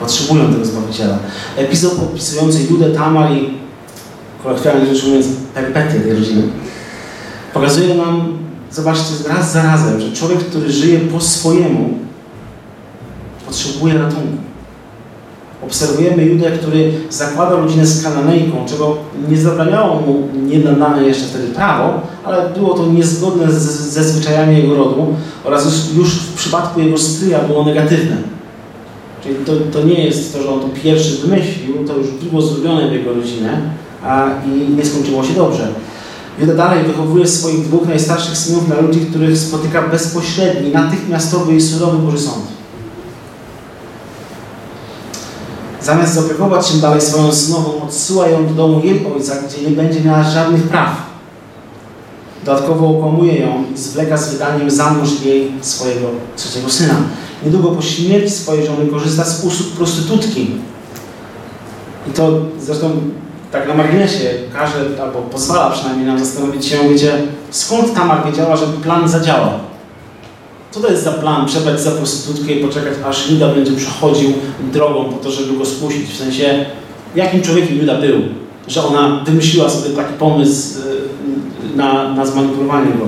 [0.00, 1.18] Potrzebują tego Zbawiciela.
[1.56, 3.65] Epizod opisujący Judę, Tamar i
[4.46, 6.42] kolokwialnie rzecz ujmując, perypetie tej rodziny,
[7.54, 8.38] pokazuje nam,
[8.72, 11.88] zobaczcie, raz za razem, że człowiek, który żyje po swojemu,
[13.46, 14.36] potrzebuje ratunku.
[15.62, 18.96] Obserwujemy Judę, który zakłada rodzinę z Kananejką, czego
[19.28, 24.74] nie zabraniało mu niedane jeszcze wtedy prawo, ale było to niezgodne z, ze zwyczajami jego
[24.74, 28.16] rodu oraz już, już w przypadku jego stryja było negatywne.
[29.22, 32.88] Czyli to, to nie jest to, że on to pierwszy wymyślił, to już było zrobione
[32.88, 33.60] w jego rodzinę,
[34.06, 35.68] a, i nie skończyło się dobrze.
[36.38, 41.98] Juda dalej wychowuje swoich dwóch najstarszych synów na ludzi, których spotyka bezpośredni, natychmiastowy i surowy
[41.98, 42.44] Boży Sąd.
[45.82, 50.00] Zamiast zaopiekować się dalej swoją synową, odsyła ją do domu jej ojca, gdzie nie będzie
[50.00, 51.06] miała żadnych praw.
[52.44, 56.94] Dodatkowo okłamuje ją i zwleka z wydaniem za mąż jej swojego trzeciego syna.
[57.44, 60.50] Niedługo po śmierci swojej żony korzysta z usług prostytutki.
[62.08, 62.90] I to zresztą
[63.52, 67.12] tak na marginesie każe, albo pozwala przynajmniej nam zastanowić się, gdzie,
[67.50, 69.58] skąd Tamar wiedziała, że plan zadziała.
[70.70, 71.46] Co to jest za plan?
[71.46, 74.32] Przebrać za prostytutkę i poczekać, aż Juda będzie przechodził
[74.72, 76.10] drogą po to, żeby go skusić.
[76.10, 76.64] W sensie,
[77.14, 78.20] jakim człowiekiem Juda był?
[78.68, 83.06] Że ona wymyśliła sobie taki pomysł y, na, na zmanipulowanie go.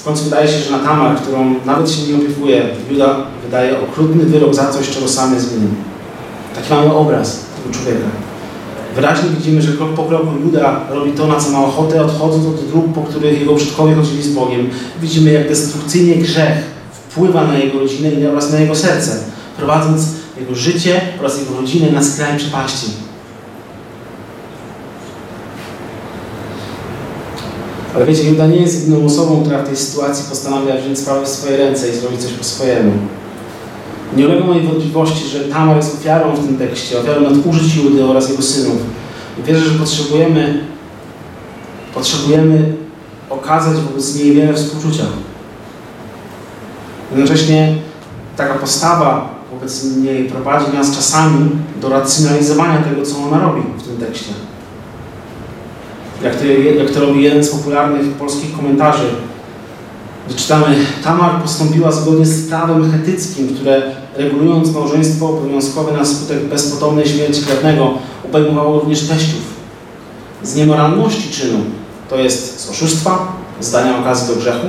[0.00, 4.24] W końcu wydaje się, że na Tamar, którą nawet się nie opiekuje, Juda wydaje okrutny
[4.24, 5.68] wyrok za coś, czego sam jest winny.
[6.54, 8.06] Taki mamy obraz tego człowieka.
[8.94, 12.68] Wyraźnie widzimy, że krok po kroku Juda robi to, na co ma ochotę, odchodząc od
[12.68, 14.70] dróg, po których jego przodkowie chodzili z Bogiem.
[15.02, 19.18] Widzimy, jak destrukcyjnie grzech wpływa na jego rodzinę oraz na jego serce,
[19.56, 20.06] prowadząc
[20.40, 22.86] jego życie oraz jego rodzinę na skraj przepaści.
[27.94, 31.28] Ale wiecie, Juda nie jest jedyną osobą, która w tej sytuacji postanawia wziąć sprawę w
[31.28, 32.92] swoje ręce i zrobić coś po swojemu.
[34.16, 38.30] Nie ulega mojej wątpliwości, że Tamar jest ofiarą w tym tekście, ofiarą nadużyć Judy oraz
[38.30, 38.76] jego synów.
[39.38, 40.64] I wierzę, że potrzebujemy,
[41.94, 42.74] potrzebujemy
[43.30, 45.04] okazać wobec niej wiele współczucia.
[47.10, 47.74] Jednocześnie
[48.36, 51.50] taka postawa wobec niej prowadzi nas czasami
[51.80, 54.32] do racjonalizowania tego, co ona robi w tym tekście.
[56.22, 56.44] Jak to,
[56.78, 59.04] jak to robi jeden z popularnych polskich komentarzy,
[60.36, 60.66] Czytamy,
[61.04, 63.82] Tamar postąpiła zgodnie z prawem chetyckim, które
[64.16, 67.90] regulując małżeństwo obowiązkowe na skutek bezpotomnej śmierci krewnego
[68.24, 69.42] obejmowało również teściów.
[70.42, 71.58] Z niemoralności czynu,
[72.08, 74.66] to jest z oszustwa, z dania okazji do grzechu,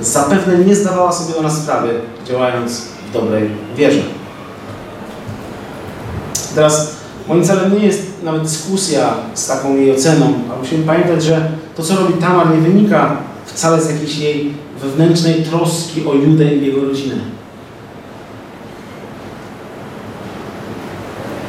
[0.00, 1.88] zapewne nie zdawała sobie ona sprawy,
[2.28, 4.02] działając w dobrej wierze.
[6.54, 6.92] Teraz
[7.28, 11.82] moim celem nie jest nawet dyskusja z taką jej oceną, ale musimy pamiętać, że to,
[11.82, 16.84] co robi Tamar, nie wynika wcale z jakiejś jej wewnętrznej troski o Judę i jego
[16.84, 17.14] rodzinę.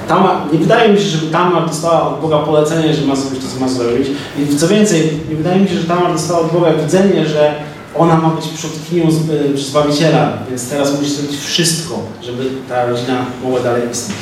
[0.08, 3.48] Tamar, nie wydaje mi się, żeby Tamar dostała od Boga polecenie, że ma zrobić to,
[3.54, 4.08] co ma zrobić.
[4.40, 7.56] I co więcej, nie wydaje mi się, że Tamar dostała od Boga widzenie, że
[7.96, 13.60] ona ma być przodkinią e, Zbawiciela, więc teraz musi zrobić wszystko, żeby ta rodzina mogła
[13.60, 14.18] dalej istnieć.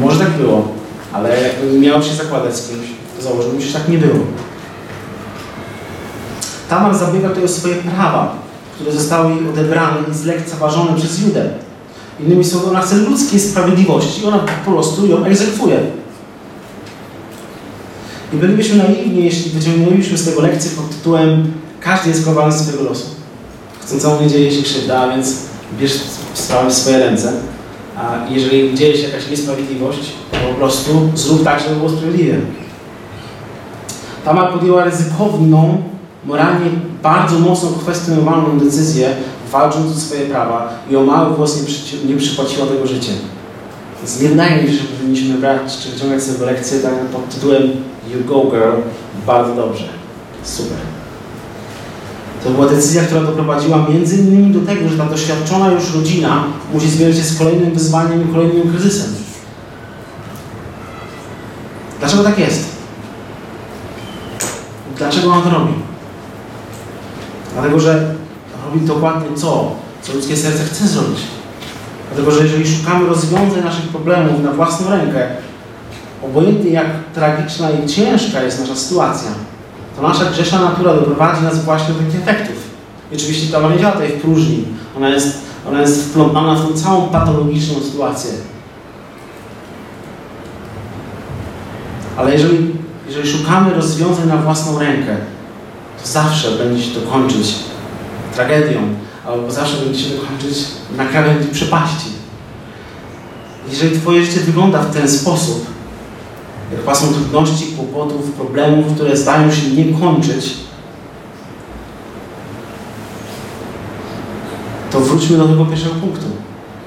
[0.00, 0.68] Może tak było,
[1.14, 4.18] ale jakby miał się zakładać z kimś, to założyłbym się, że tak nie było.
[6.68, 8.36] Tamar zabiega tutaj o swoje prawa,
[8.74, 11.50] które zostały jej odebrane i zlekceważone przez Judę.
[12.20, 15.80] Innymi słowy, ona chce ludzkiej sprawiedliwości i ona po prostu ją egzekwuje.
[18.32, 21.52] I bylibyśmy naiwni, jeśli wyciągnęlibyśmy z tego lekcję pod tytułem
[21.84, 23.06] Każdy jest kowalem swojego losu.
[23.82, 25.36] Chcącemu nie dzieje się krzywda, więc
[25.78, 25.92] bierz
[26.34, 27.32] sprawę w swoje ręce.
[27.96, 32.40] A jeżeli dzieje się jakaś niesprawiedliwość, to po prostu zrób tak, żeby było sprawiedliwie.
[34.24, 35.82] Tamar podjęła ryzykowną
[36.24, 36.70] moralnie
[37.02, 39.08] bardzo mocno kwestionowalną decyzję,
[39.52, 43.12] walcząc o swoje prawa i o mały głos nie, przy, nie przypłaciła tego życie.
[43.98, 47.62] Więc nie wydaje że powinniśmy brać czy wyciągać tego lekcję tak pod tytułem
[48.14, 48.80] You go girl,
[49.26, 49.88] bardzo dobrze,
[50.42, 50.93] super.
[52.44, 56.90] To była decyzja, która doprowadziła między innymi do tego, że ta doświadczona już rodzina musi
[56.90, 59.14] zmierzyć się z kolejnym wyzwaniem i kolejnym kryzysem.
[62.00, 62.64] Dlaczego tak jest?
[64.98, 65.72] Dlaczego on to robi?
[67.52, 68.14] Dlatego, że
[68.64, 71.18] robi dokładnie to, co ludzkie serce chce zrobić.
[72.08, 75.26] Dlatego, że jeżeli szukamy rozwiązań naszych problemów na własną rękę,
[76.22, 79.30] obojętnie jak tragiczna i ciężka jest nasza sytuacja,
[79.96, 82.56] to nasza grzeszna natura doprowadzi nas właśnie do takich efektów.
[83.12, 84.64] I oczywiście ta nie działa tutaj w próżni.
[84.96, 88.30] Ona jest, ona jest wplątana w tą całą patologiczną sytuację.
[92.16, 92.74] Ale jeżeli,
[93.06, 95.16] jeżeli szukamy rozwiązań na własną rękę,
[96.02, 97.54] to zawsze będzie się to kończyć
[98.34, 98.80] tragedią,
[99.26, 100.58] albo zawsze będzie się to kończyć
[100.96, 102.08] na krawędzi przepaści.
[103.70, 105.66] Jeżeli Twoje życie wygląda w ten sposób,
[106.72, 110.54] jak pasą trudności, kłopotów, problemów, które zdają się nie kończyć,
[114.90, 116.26] to wróćmy do tego pierwszego punktu.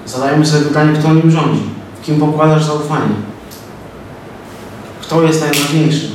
[0.05, 1.61] Zadajmy sobie pytanie, kto nim rządzi,
[2.01, 3.15] w kim pokładasz zaufanie.
[5.01, 6.09] Kto jest najważniejszy?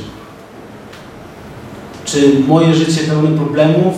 [2.05, 3.93] Czy moje życie pełne problemów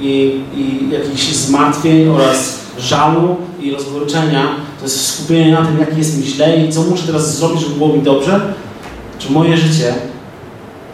[0.00, 4.48] i, i jakichś zmartwień oraz żalu i rozgoryczenia
[4.78, 7.74] to jest skupienie na tym, jak jest mi źle i co muszę teraz zrobić, żeby
[7.74, 8.54] było mi dobrze?
[9.18, 9.94] Czy moje życie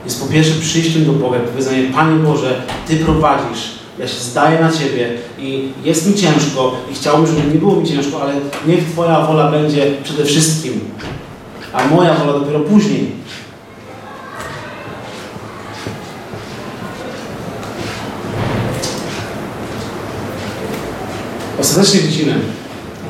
[0.05, 4.73] jest po pierwsze przyjściem do Boga, powiedzenie, Panie Boże, Ty prowadzisz, ja się zdaję na
[4.73, 5.09] Ciebie
[5.39, 8.33] i jest mi ciężko i chciałbym, żeby nie było mi ciężko, ale
[8.67, 10.81] niech Twoja wola będzie przede wszystkim,
[11.73, 13.13] a moja wola dopiero później.
[21.61, 22.35] Ostatecznie widzimy,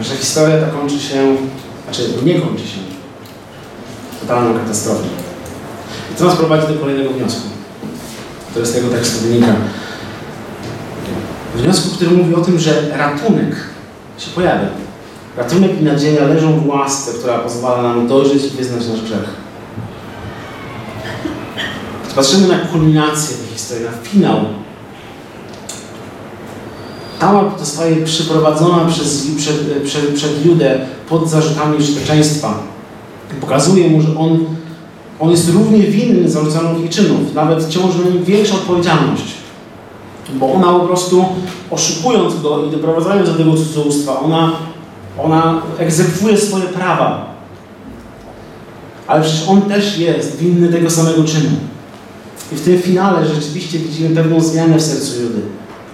[0.00, 1.36] że historia ta kończy się,
[1.84, 2.89] znaczy nie kończy się
[4.30, 5.02] totalną katastrofą.
[6.12, 7.48] I to nas prowadzi do kolejnego wniosku.
[8.54, 9.52] To z tego tekstu wynika.
[11.54, 13.56] Wniosku, który mówi o tym, że ratunek
[14.18, 14.68] się pojawia.
[15.36, 19.28] Ratunek i nadzieja leżą w łasce, która pozwala nam dojrzeć i wyznać nasz grzech.
[22.16, 24.36] Patrzymy na kulminację tej historii, na finał.
[27.18, 32.54] Tamar zostaje przyprowadzona przez, przed, przed, przed Judę pod zarzutami oszczerzeństwa.
[33.40, 34.38] Pokazuje mu, że on,
[35.20, 39.24] on jest równie winny zarzucanych jej czynów, nawet ciąży na nim większa odpowiedzialność.
[40.34, 41.24] Bo ona po prostu
[41.70, 44.52] oszukując go i doprowadzając do tego cudzołóstwa, ona,
[45.18, 47.34] ona egzekwuje swoje prawa.
[49.06, 51.50] Ale przecież on też jest winny tego samego czynu.
[52.52, 55.40] I w tym finale rzeczywiście widzimy pewną zmianę w sercu Judy,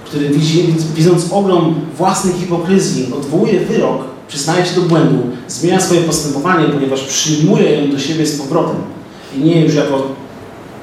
[0.05, 5.18] który widzi, widząc ogrom własnej hipokryzji, odwołuje wyrok, przyznaje się do błędu,
[5.49, 8.77] zmienia swoje postępowanie, ponieważ przyjmuje ją do siebie z powrotem.
[9.37, 10.03] I nie już jako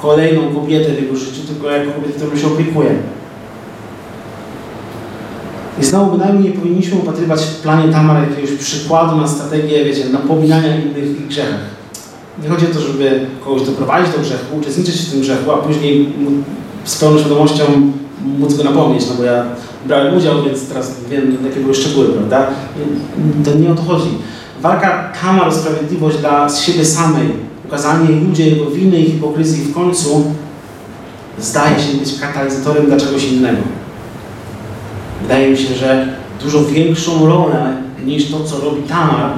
[0.01, 2.95] kolejną kobietę w jego życiu, tylko jako kobietę, którą się opiekuje.
[5.81, 10.75] I znowu bynajmniej nie powinniśmy upatrywać w planie Tamara jakiegoś przykładu na strategię, wiecie, napominania
[10.75, 11.59] innych w ich grzechach.
[12.43, 16.13] Nie chodzi o to, żeby kogoś doprowadzić do grzechu, uczestniczyć w tym grzechu, a później
[16.83, 17.63] z pełną świadomością
[18.39, 19.45] móc go napomnieć, no bo ja
[19.85, 22.47] brałem udział, więc teraz wiem, jakie były szczegóły, prawda?
[23.45, 24.09] To nie o to chodzi.
[24.61, 27.29] Walka Tamar o sprawiedliwość dla siebie samej,
[27.65, 30.23] ukazanie ludzie jego winy i hipokryzji w końcu
[31.39, 33.61] zdaje się być katalizatorem dla czegoś innego.
[35.21, 36.07] Wydaje mi się, że
[36.43, 39.31] dużo większą rolę niż to, co robi Tamar,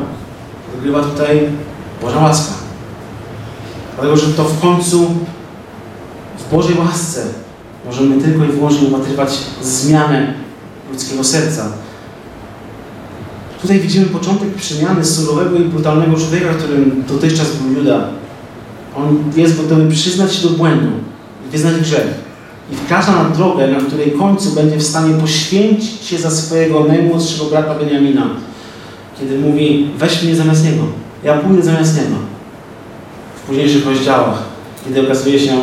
[0.76, 1.40] odgrywa tutaj
[2.02, 2.54] Boża łaska.
[3.96, 5.12] Dlatego, że to w końcu
[6.38, 7.45] w Bożej łasce
[7.86, 9.30] możemy tylko i wyłącznie upatrywać
[9.62, 10.34] zmianę
[10.92, 11.72] ludzkiego serca.
[13.62, 18.08] Tutaj widzimy początek przemiany surowego i brutalnego człowieka, którym dotychczas był Juda.
[18.96, 20.92] On jest gotowy przyznać się do błędu
[21.48, 22.08] i wyznać grzech.
[22.72, 27.46] I wkracza na drogę, na której końcu będzie w stanie poświęcić się za swojego najmłodszego
[27.46, 28.30] brata Beniamina.
[29.20, 30.84] Kiedy mówi, weź mnie zamiast niego.
[31.24, 32.16] Ja pójdę zamiast niego
[33.36, 34.44] w późniejszych rozdziałach,
[34.86, 35.54] kiedy okazuje się,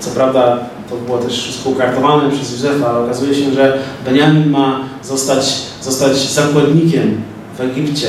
[0.00, 0.58] co prawda
[0.88, 6.16] to było też wszystko ukartowane przez Józefa, ale okazuje się, że Benjamin ma zostać, zostać
[6.32, 7.20] zakładnikiem
[7.58, 8.08] w Egipcie.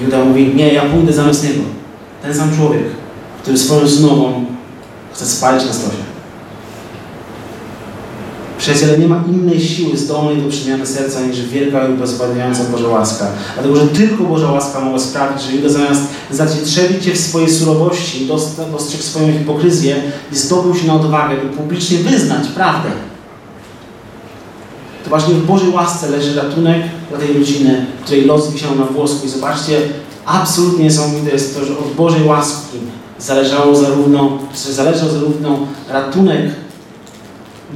[0.00, 1.62] I Juda mówi, nie, ja pójdę zamiast niego.
[2.22, 2.82] Ten sam człowiek,
[3.42, 4.44] który swoją znową
[5.12, 6.03] chce spalić na stosie.
[8.64, 13.26] Przyjaciele, nie ma innej siły zdolnej do przemiany serca niż wielka i bezwładniająca Boża łaska.
[13.54, 18.26] Dlatego, że tylko Boża łaska mogła sprawić, że Juda zamiast zacietrzewić się w swojej surowości,
[18.26, 19.96] dostrzegł swoją hipokryzję
[20.32, 22.88] i zdobył się na odwagę, by publicznie wyznać prawdę.
[25.04, 29.26] To właśnie w Bożej łasce leży ratunek dla tej rodziny, której los wisiał na włosku.
[29.26, 29.80] I zobaczcie,
[30.26, 32.78] absolutnie niesamowite jest to, że od Bożej łaski
[33.18, 35.58] zależało zarówno, zależał zarówno
[35.88, 36.63] ratunek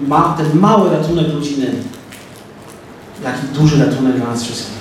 [0.07, 1.67] ma ten mały ratunek rodziny,
[3.25, 4.79] jak i duży ratunek dla nas wszystkich.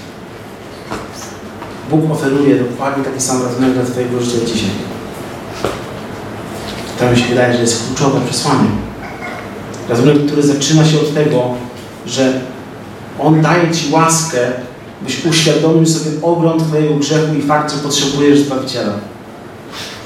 [1.89, 4.69] Bóg oferuje dokładnie taki sam ratunek dla Twojego życia dzisiaj.
[6.99, 8.69] To mi się wydaje, że jest kluczowe przesłanie.
[9.89, 11.43] Ratunek, który zaczyna się od tego,
[12.05, 12.41] że
[13.19, 14.37] On daje Ci łaskę,
[15.01, 18.93] byś uświadomił sobie ogrom Twojego grzechu i fakt, że potrzebujesz Zbawiciela.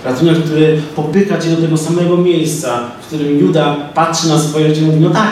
[0.05, 4.81] Ratunek, który popycha Cię do tego samego miejsca, w którym Juda patrzy na swoje życie
[4.81, 5.31] i mówi, no tak,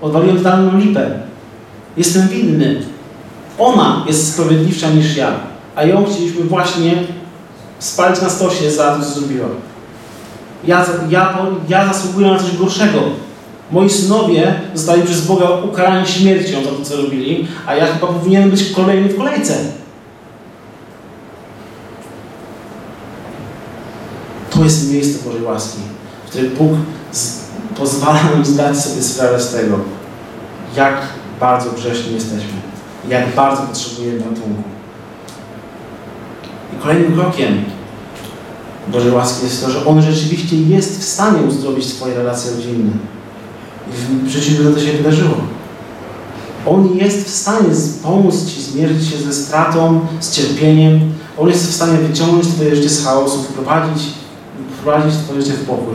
[0.00, 1.10] odwaliłem totalną lipę.
[1.96, 2.82] Jestem winny.
[3.58, 5.32] Ona jest sprawiedliwsza niż ja.
[5.76, 6.94] A ją chcieliśmy właśnie
[7.78, 9.48] spalić na stosie za to, co zrobiła.
[10.64, 12.98] Ja, ja, ja zasługuję na coś gorszego.
[13.70, 18.50] Moi synowie zostali przez Boga ukarani śmiercią za to, co robili, a ja chyba powinienem
[18.50, 19.54] być kolejny w kolejce.
[24.50, 25.78] To miejsce Bożej łaski,
[26.26, 26.72] w którym Bóg
[27.76, 29.78] pozwala nam zdać sobie sprawę z tego,
[30.76, 30.94] jak
[31.40, 32.58] bardzo grzeszni jesteśmy,
[33.08, 34.62] jak bardzo potrzebujemy ratunku.
[36.76, 37.64] I kolejnym krokiem
[38.88, 42.92] Bożej łaski jest to, że On rzeczywiście jest w stanie uzdrowić Twoje relacje rodzinne.
[43.88, 45.36] I w życiu to się wydarzyło.
[46.66, 47.68] On jest w stanie
[48.02, 51.00] pomóc Ci zmierzyć się ze stratą, z cierpieniem.
[51.38, 54.02] On jest w stanie wyciągnąć Twoje życie z chaosu, wprowadzić
[54.88, 55.94] wprowadzić Twoje życie w pokój.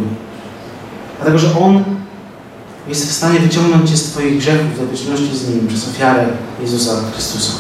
[1.18, 1.84] Dlatego, że On
[2.88, 6.26] jest w stanie wyciągnąć Cię z Twoich grzechów do wieczności z Nim przez ofiarę
[6.62, 7.54] Jezusa Chrystusa.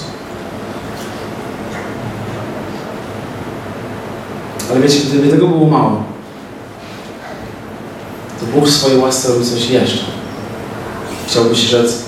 [4.71, 6.03] Ale wiecie, gdyby tego było mało,
[8.39, 10.03] to Bóg w swojej łasce robi coś jeszcze.
[11.27, 12.03] Chciałbyś rzec,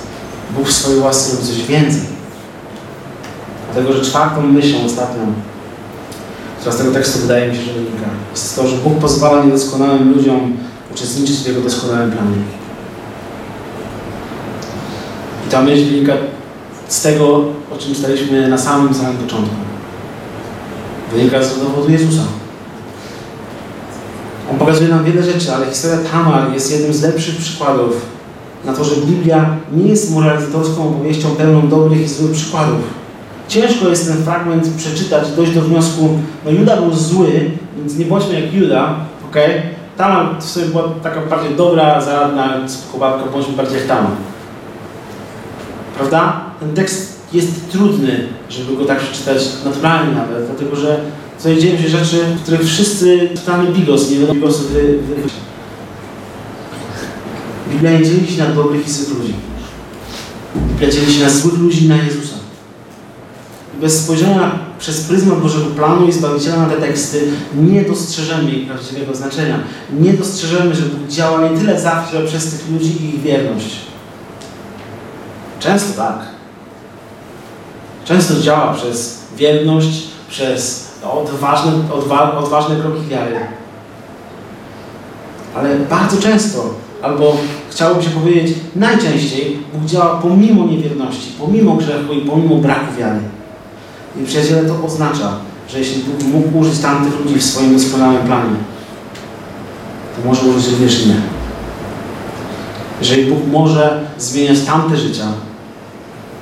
[0.58, 2.02] Bóg w swojej łasce robi coś więcej.
[3.74, 5.34] Dlatego, że czwartą myślą ostatnią
[6.66, 8.08] która z tego tekstu wydaje mi się, że wynika.
[8.32, 10.58] Jest to, że Bóg pozwala niedoskonałym ludziom
[10.94, 12.38] uczestniczyć w Jego doskonałym planie.
[15.48, 16.14] I ta myśl wynika
[16.88, 17.38] z tego,
[17.72, 19.56] o czym staliśmy na samym, samym początku.
[21.14, 22.24] Wynika z dowodu Jezusa.
[24.52, 27.94] On pokazuje nam wiele rzeczy, ale historia Tamar jest jednym z lepszych przykładów
[28.66, 33.05] na to, że Biblia nie jest moralizatorską opowieścią pełną dobrych i złych przykładów.
[33.48, 38.42] Ciężko jest ten fragment przeczytać dojść do wniosku, no Juda był zły, więc nie bądźmy
[38.42, 38.96] jak Juda,
[39.30, 39.36] ok?
[39.98, 42.60] Tamar w sobie była taka bardziej dobra, zaradna,
[43.00, 44.12] babka, bądźmy bardziej jak Tamar.
[45.98, 46.42] Prawda?
[46.60, 51.00] Ten tekst jest trudny, żeby go tak przeczytać naturalnie nawet, dlatego że
[51.38, 55.16] tutaj dzieją się rzeczy, w których wszyscy czytamy bigos, nie wiadomo bigos wy, wy.
[57.70, 59.34] Biblia nie dzieli się na dobrych i złych ludzi.
[60.56, 62.45] Biblia dzieli się na złych ludzi i na Jezusa.
[63.82, 69.16] Bez spojrzenia przez pryzmat Bożego planu i Zbawiciela na te teksty nie dostrzeżemy ich prawdziwego
[69.16, 69.60] znaczenia.
[70.00, 73.76] Nie dostrzeżemy, że Bóg działa nie tyle zawsze przez tych ludzi i ich wierność.
[75.60, 76.20] Często tak.
[78.06, 83.36] Często działa przez wierność, przez odważne, odwa, odważne kroki wiary.
[85.56, 87.38] Ale bardzo często, albo
[87.70, 93.20] chciałoby się powiedzieć najczęściej, Bóg działa pomimo niewierności, pomimo grzechu i pomimo braku wiary.
[94.22, 95.38] I przyjaciele, to oznacza,
[95.70, 98.56] że jeśli Bóg mógł użyć tamtych ludzi w swoim doskonałym planie,
[100.16, 101.16] to może użyć również mnie.
[103.00, 105.26] Jeżeli Bóg może zmieniać tamte życia,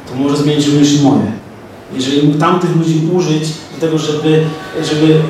[0.09, 1.31] to może zmienić również moje.
[1.93, 3.43] Jeżeli mógł tamtych ludzi użyć
[3.73, 4.43] do tego, żeby,
[4.89, 5.21] żeby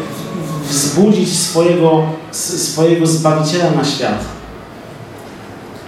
[0.69, 4.25] wzbudzić swojego, swojego Zbawiciela na świat,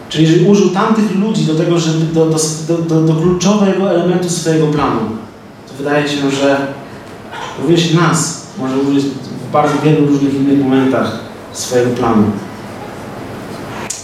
[0.09, 4.67] czyli jeżeli użył tamtych ludzi do tego, żeby do, do, do, do kluczowego elementu swojego
[4.67, 4.99] planu,
[5.77, 6.67] wydaje się, że
[7.61, 11.19] również nas może użyć w bardzo wielu różnych innych momentach
[11.53, 12.23] swojego planu.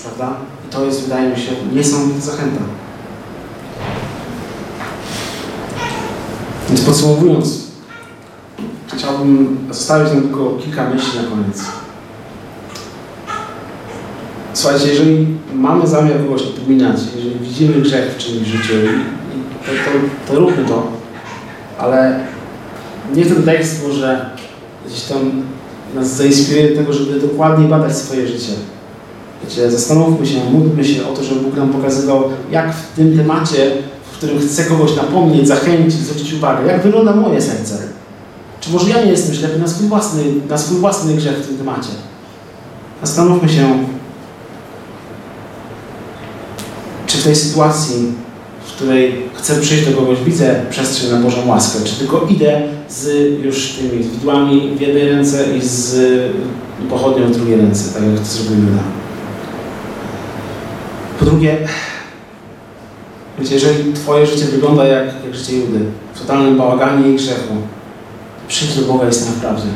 [0.03, 0.37] Prawda?
[0.67, 2.61] I to jest, wydaje mi się, niesamowita zachęta.
[6.69, 7.61] Więc podsumowując,
[8.95, 11.65] chciałbym zostawić nam tylko kilka myśli na koniec.
[14.53, 18.73] Słuchajcie, jeżeli mamy zamiar kogoś upominać, jeżeli widzimy grzech w czymś życiu,
[19.65, 21.00] to, to, to róbmy to,
[21.81, 22.19] ale
[23.15, 24.29] niech ten tekst może
[24.87, 25.43] gdzieś tam
[25.95, 28.51] nas zainspiruje do tego, żeby dokładniej badać swoje życie.
[29.43, 33.71] Wiecie, zastanówmy się, módlmy się o to, żeby Bóg nam pokazywał, jak w tym temacie,
[34.11, 37.77] w którym chcę kogoś napomnieć, zachęcić, zwrócić uwagę, jak wygląda moje serce.
[38.59, 41.57] Czy może ja nie jestem ślepy na swój własny, na swój własny grzech w tym
[41.57, 41.89] temacie?
[43.03, 43.85] Zastanówmy się,
[47.07, 48.13] czy w tej sytuacji,
[48.75, 53.07] której chcę przyjść do kogoś, widzę przestrzeń na Bożą łaskę, czy tylko idę z
[53.43, 55.99] już tymi widłami w jednej ręce i z
[56.89, 58.83] pochodnią w drugiej ręce, tak jak to zrobił Juda.
[61.19, 61.57] Po drugie,
[63.39, 65.79] wiecie, jeżeli Twoje życie wygląda jak, jak życie Judy,
[66.13, 67.53] w totalnym bałaganie i grzechu,
[68.47, 69.67] przyjdź do Boga w prawdzie,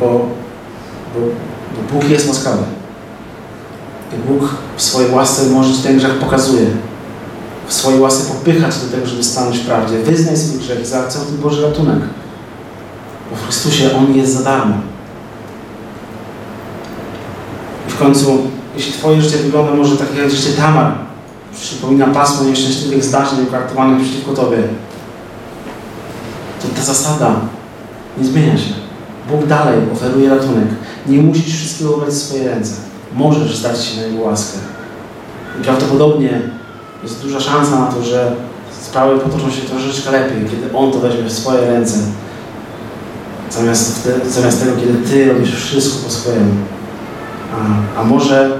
[0.00, 1.20] bo, bo,
[1.76, 2.62] bo Bóg jest łaskawy.
[4.12, 6.66] I Bóg w swojej łasce może Ci ten grzech pokazuje.
[7.66, 9.98] W swojej łasce popychać do tego, żeby stanąć w prawdzie.
[9.98, 11.98] Wyznaj swój grzech zaakceptuj Boży ratunek.
[13.30, 14.74] Bo w Chrystusie On jest za darmo.
[17.88, 18.38] I w końcu,
[18.76, 20.92] jeśli Twoje życie wygląda może tak jak życie Tamar,
[21.60, 24.58] przypomina pasmo nieszczęśliwych zdarzeń ukartowanych przeciwko Tobie,
[26.62, 27.40] to ta zasada
[28.18, 28.74] nie zmienia się.
[29.30, 30.68] Bóg dalej oferuje ratunek.
[31.06, 32.72] Nie musisz wszystkiego brać w swoje ręce.
[33.14, 34.58] Możesz zdać się na Jego łaskę.
[35.60, 36.40] I prawdopodobnie
[37.04, 38.32] jest duża szansa na to, że
[38.82, 41.98] sprawy potoczą się troszeczkę lepiej, kiedy On to weźmie w swoje ręce.
[43.50, 46.52] Zamiast, wtedy, zamiast tego, kiedy Ty robisz wszystko po swojemu.
[47.54, 48.50] A, a może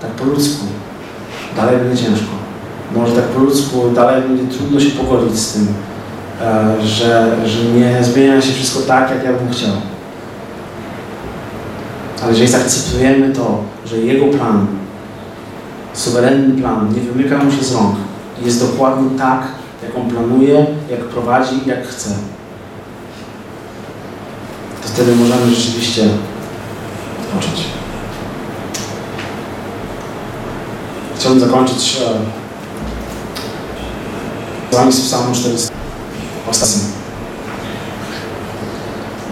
[0.00, 0.64] tak po ludzku
[1.56, 2.32] dalej będzie ciężko.
[2.96, 5.66] Może tak po ludzku dalej będzie trudno się pogodzić z tym,
[6.40, 9.72] e, że, że nie zmienia się wszystko tak, jak ja bym chciał.
[12.22, 14.66] Ale jeżeli zaakceptujemy to, że Jego plan,
[15.98, 17.96] suwerenny plan, nie wymyka mu się z rąk
[18.44, 19.42] jest dokładnie tak,
[19.82, 22.10] jak On planuje, jak prowadzi, jak chce,
[24.82, 26.08] to wtedy możemy rzeczywiście
[27.20, 27.64] odpocząć.
[31.18, 31.98] Chciałbym zakończyć
[34.70, 35.72] z wami z psalmu 400
[36.50, 36.84] ostatnim.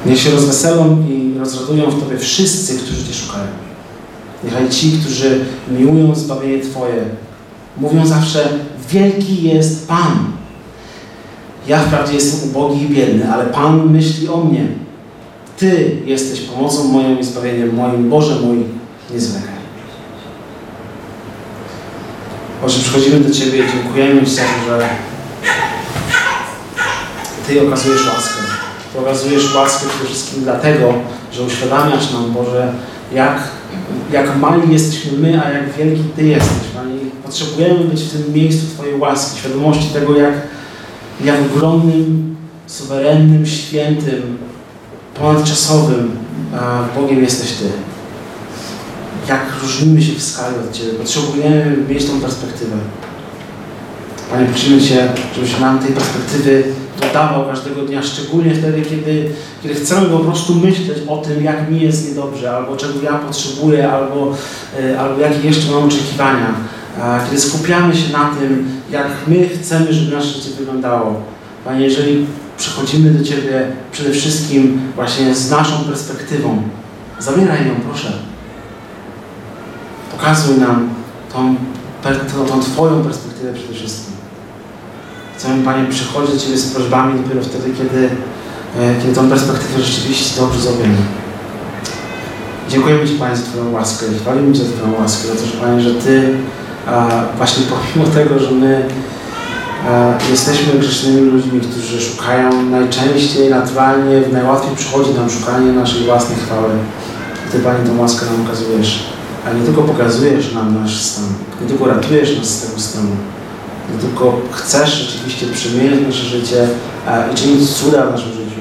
[0.06, 3.46] Niech się rozweselą i rozradują w Tobie wszyscy, którzy Cię szukają.
[4.44, 7.04] Niechaj ci, którzy miłują zbawienie Twoje,
[7.76, 8.48] mówią zawsze,
[8.90, 10.32] wielki jest Pan.
[11.66, 14.66] Ja wprawdzie jestem ubogi i biedny, ale Pan myśli o mnie.
[15.56, 18.10] Ty jesteś pomocą moją i zbawieniem moim.
[18.10, 18.64] Boże mój,
[19.10, 19.56] nie zwlekaj.
[22.62, 24.88] Boże, przychodzimy do Ciebie i dziękujemy Ci za to, że
[27.46, 28.42] Ty okazujesz łaskę.
[28.92, 30.94] Ty okazujesz łaskę przede wszystkim dlatego,
[31.32, 32.72] że uświadamiasz nam, Boże,
[33.12, 33.42] jak,
[34.12, 36.94] jak mali jesteśmy my, a jak wielki Ty jesteś, Panie.
[37.24, 40.34] Potrzebujemy być w tym miejscu Twojej łaski, świadomości tego, jak,
[41.24, 44.38] jak ogromnym, suwerennym, świętym,
[45.14, 46.10] ponadczasowym
[46.54, 47.64] e, Bogiem jesteś Ty.
[49.28, 50.90] Jak różnimy się w skali od Ciebie.
[50.90, 52.76] Potrzebujemy mieć tą perspektywę.
[54.30, 56.64] Panie, prosimy Cię, żebyś nam tej perspektywy
[57.00, 59.30] dodawał każdego dnia, szczególnie wtedy, kiedy,
[59.62, 63.92] kiedy chcemy po prostu myśleć o tym, jak mi jest niedobrze, albo czego ja potrzebuję,
[63.92, 64.34] albo,
[64.80, 66.54] e, albo jakie jeszcze mam oczekiwania.
[67.24, 71.20] Kiedy skupiamy się na tym, jak my chcemy, żeby nasze życie wyglądało.
[71.64, 72.26] Panie, jeżeli
[72.58, 76.62] przychodzimy do Ciebie przede wszystkim właśnie z naszą perspektywą,
[77.18, 78.12] zabieraj ją, proszę.
[80.12, 80.88] Pokazuj nam
[81.32, 81.56] tą,
[82.48, 84.15] tą Twoją perspektywę przede wszystkim.
[85.38, 88.10] Chcemy, Panie, przychodzić do Ciebie z prośbami dopiero wtedy, kiedy,
[88.78, 90.96] e, kiedy tą perspektywę rzeczywiście dobrze zrobimy.
[92.68, 94.06] Dziękujemy Ci, Panie, za Twoją łaskę.
[94.06, 96.34] i Chwalimy Cię za Twoją łaskę, za to, że, Panie, że Ty
[96.86, 98.88] a, właśnie pomimo tego, że my
[99.88, 106.70] a, jesteśmy grzesznymi ludźmi, którzy szukają najczęściej, naturalnie, najłatwiej przychodzi nam szukanie naszej własnej chwały.
[107.52, 109.06] Ty, Panie, tą łaskę nam okazujesz.
[109.46, 111.24] A nie tylko pokazujesz nam nasz stan,
[111.62, 113.10] nie tylko ratujesz nas z tego stanu,
[113.92, 116.68] nie tylko chcesz rzeczywiście przemieniać nasze życie
[117.08, 118.60] e, i czynić cuda w naszym życiu,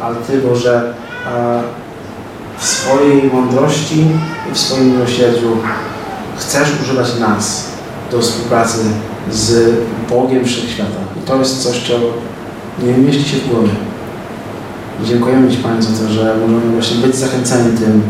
[0.00, 0.94] e, ale Ty, Boże,
[1.26, 1.62] e,
[2.58, 4.06] w swojej mądrości
[4.50, 5.56] i w swoim miłosierdziu
[6.36, 7.64] chcesz używać nas
[8.10, 8.78] do współpracy
[9.30, 9.74] z
[10.10, 11.00] Bogiem Wszechświata.
[11.22, 12.06] I to jest coś, czego
[12.82, 13.70] nie mieści się w głowie.
[15.02, 18.02] I dziękujemy Ci, Panie, za to, że możemy właśnie być zachęceni tym,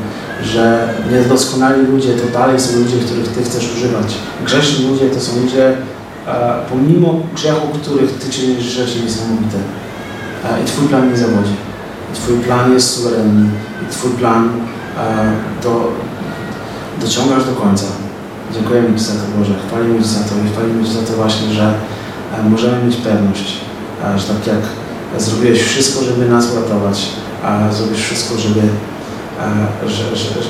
[0.42, 4.14] że niedoskonali ludzie to dalej są ludzie, których Ty chcesz używać.
[4.44, 5.76] Grzeszni ludzie to są ludzie,
[6.70, 9.58] pomimo grzechu, których Ty czynisz rzeczy niesamowite.
[10.44, 11.52] E, I Twój plan nie zawodzi.
[12.12, 13.48] I Twój plan jest suwerenny.
[13.82, 14.48] I Twój plan
[14.98, 15.92] e, do,
[17.00, 17.84] dociągasz do końca.
[18.54, 19.54] Dziękujemy Ci za to, Boże.
[19.68, 21.74] Chwalimy Ci za to i chwalimy Ci za to właśnie, że
[22.38, 23.60] e, możemy mieć pewność,
[24.04, 24.62] e, że tak jak
[25.18, 27.08] zrobiłeś wszystko, żeby nas uratować,
[27.44, 30.40] a zrobisz wszystko, żeby, e, że, że, że,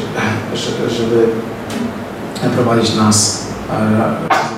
[0.57, 1.29] że, żeby
[2.57, 4.58] prowadzić nas e,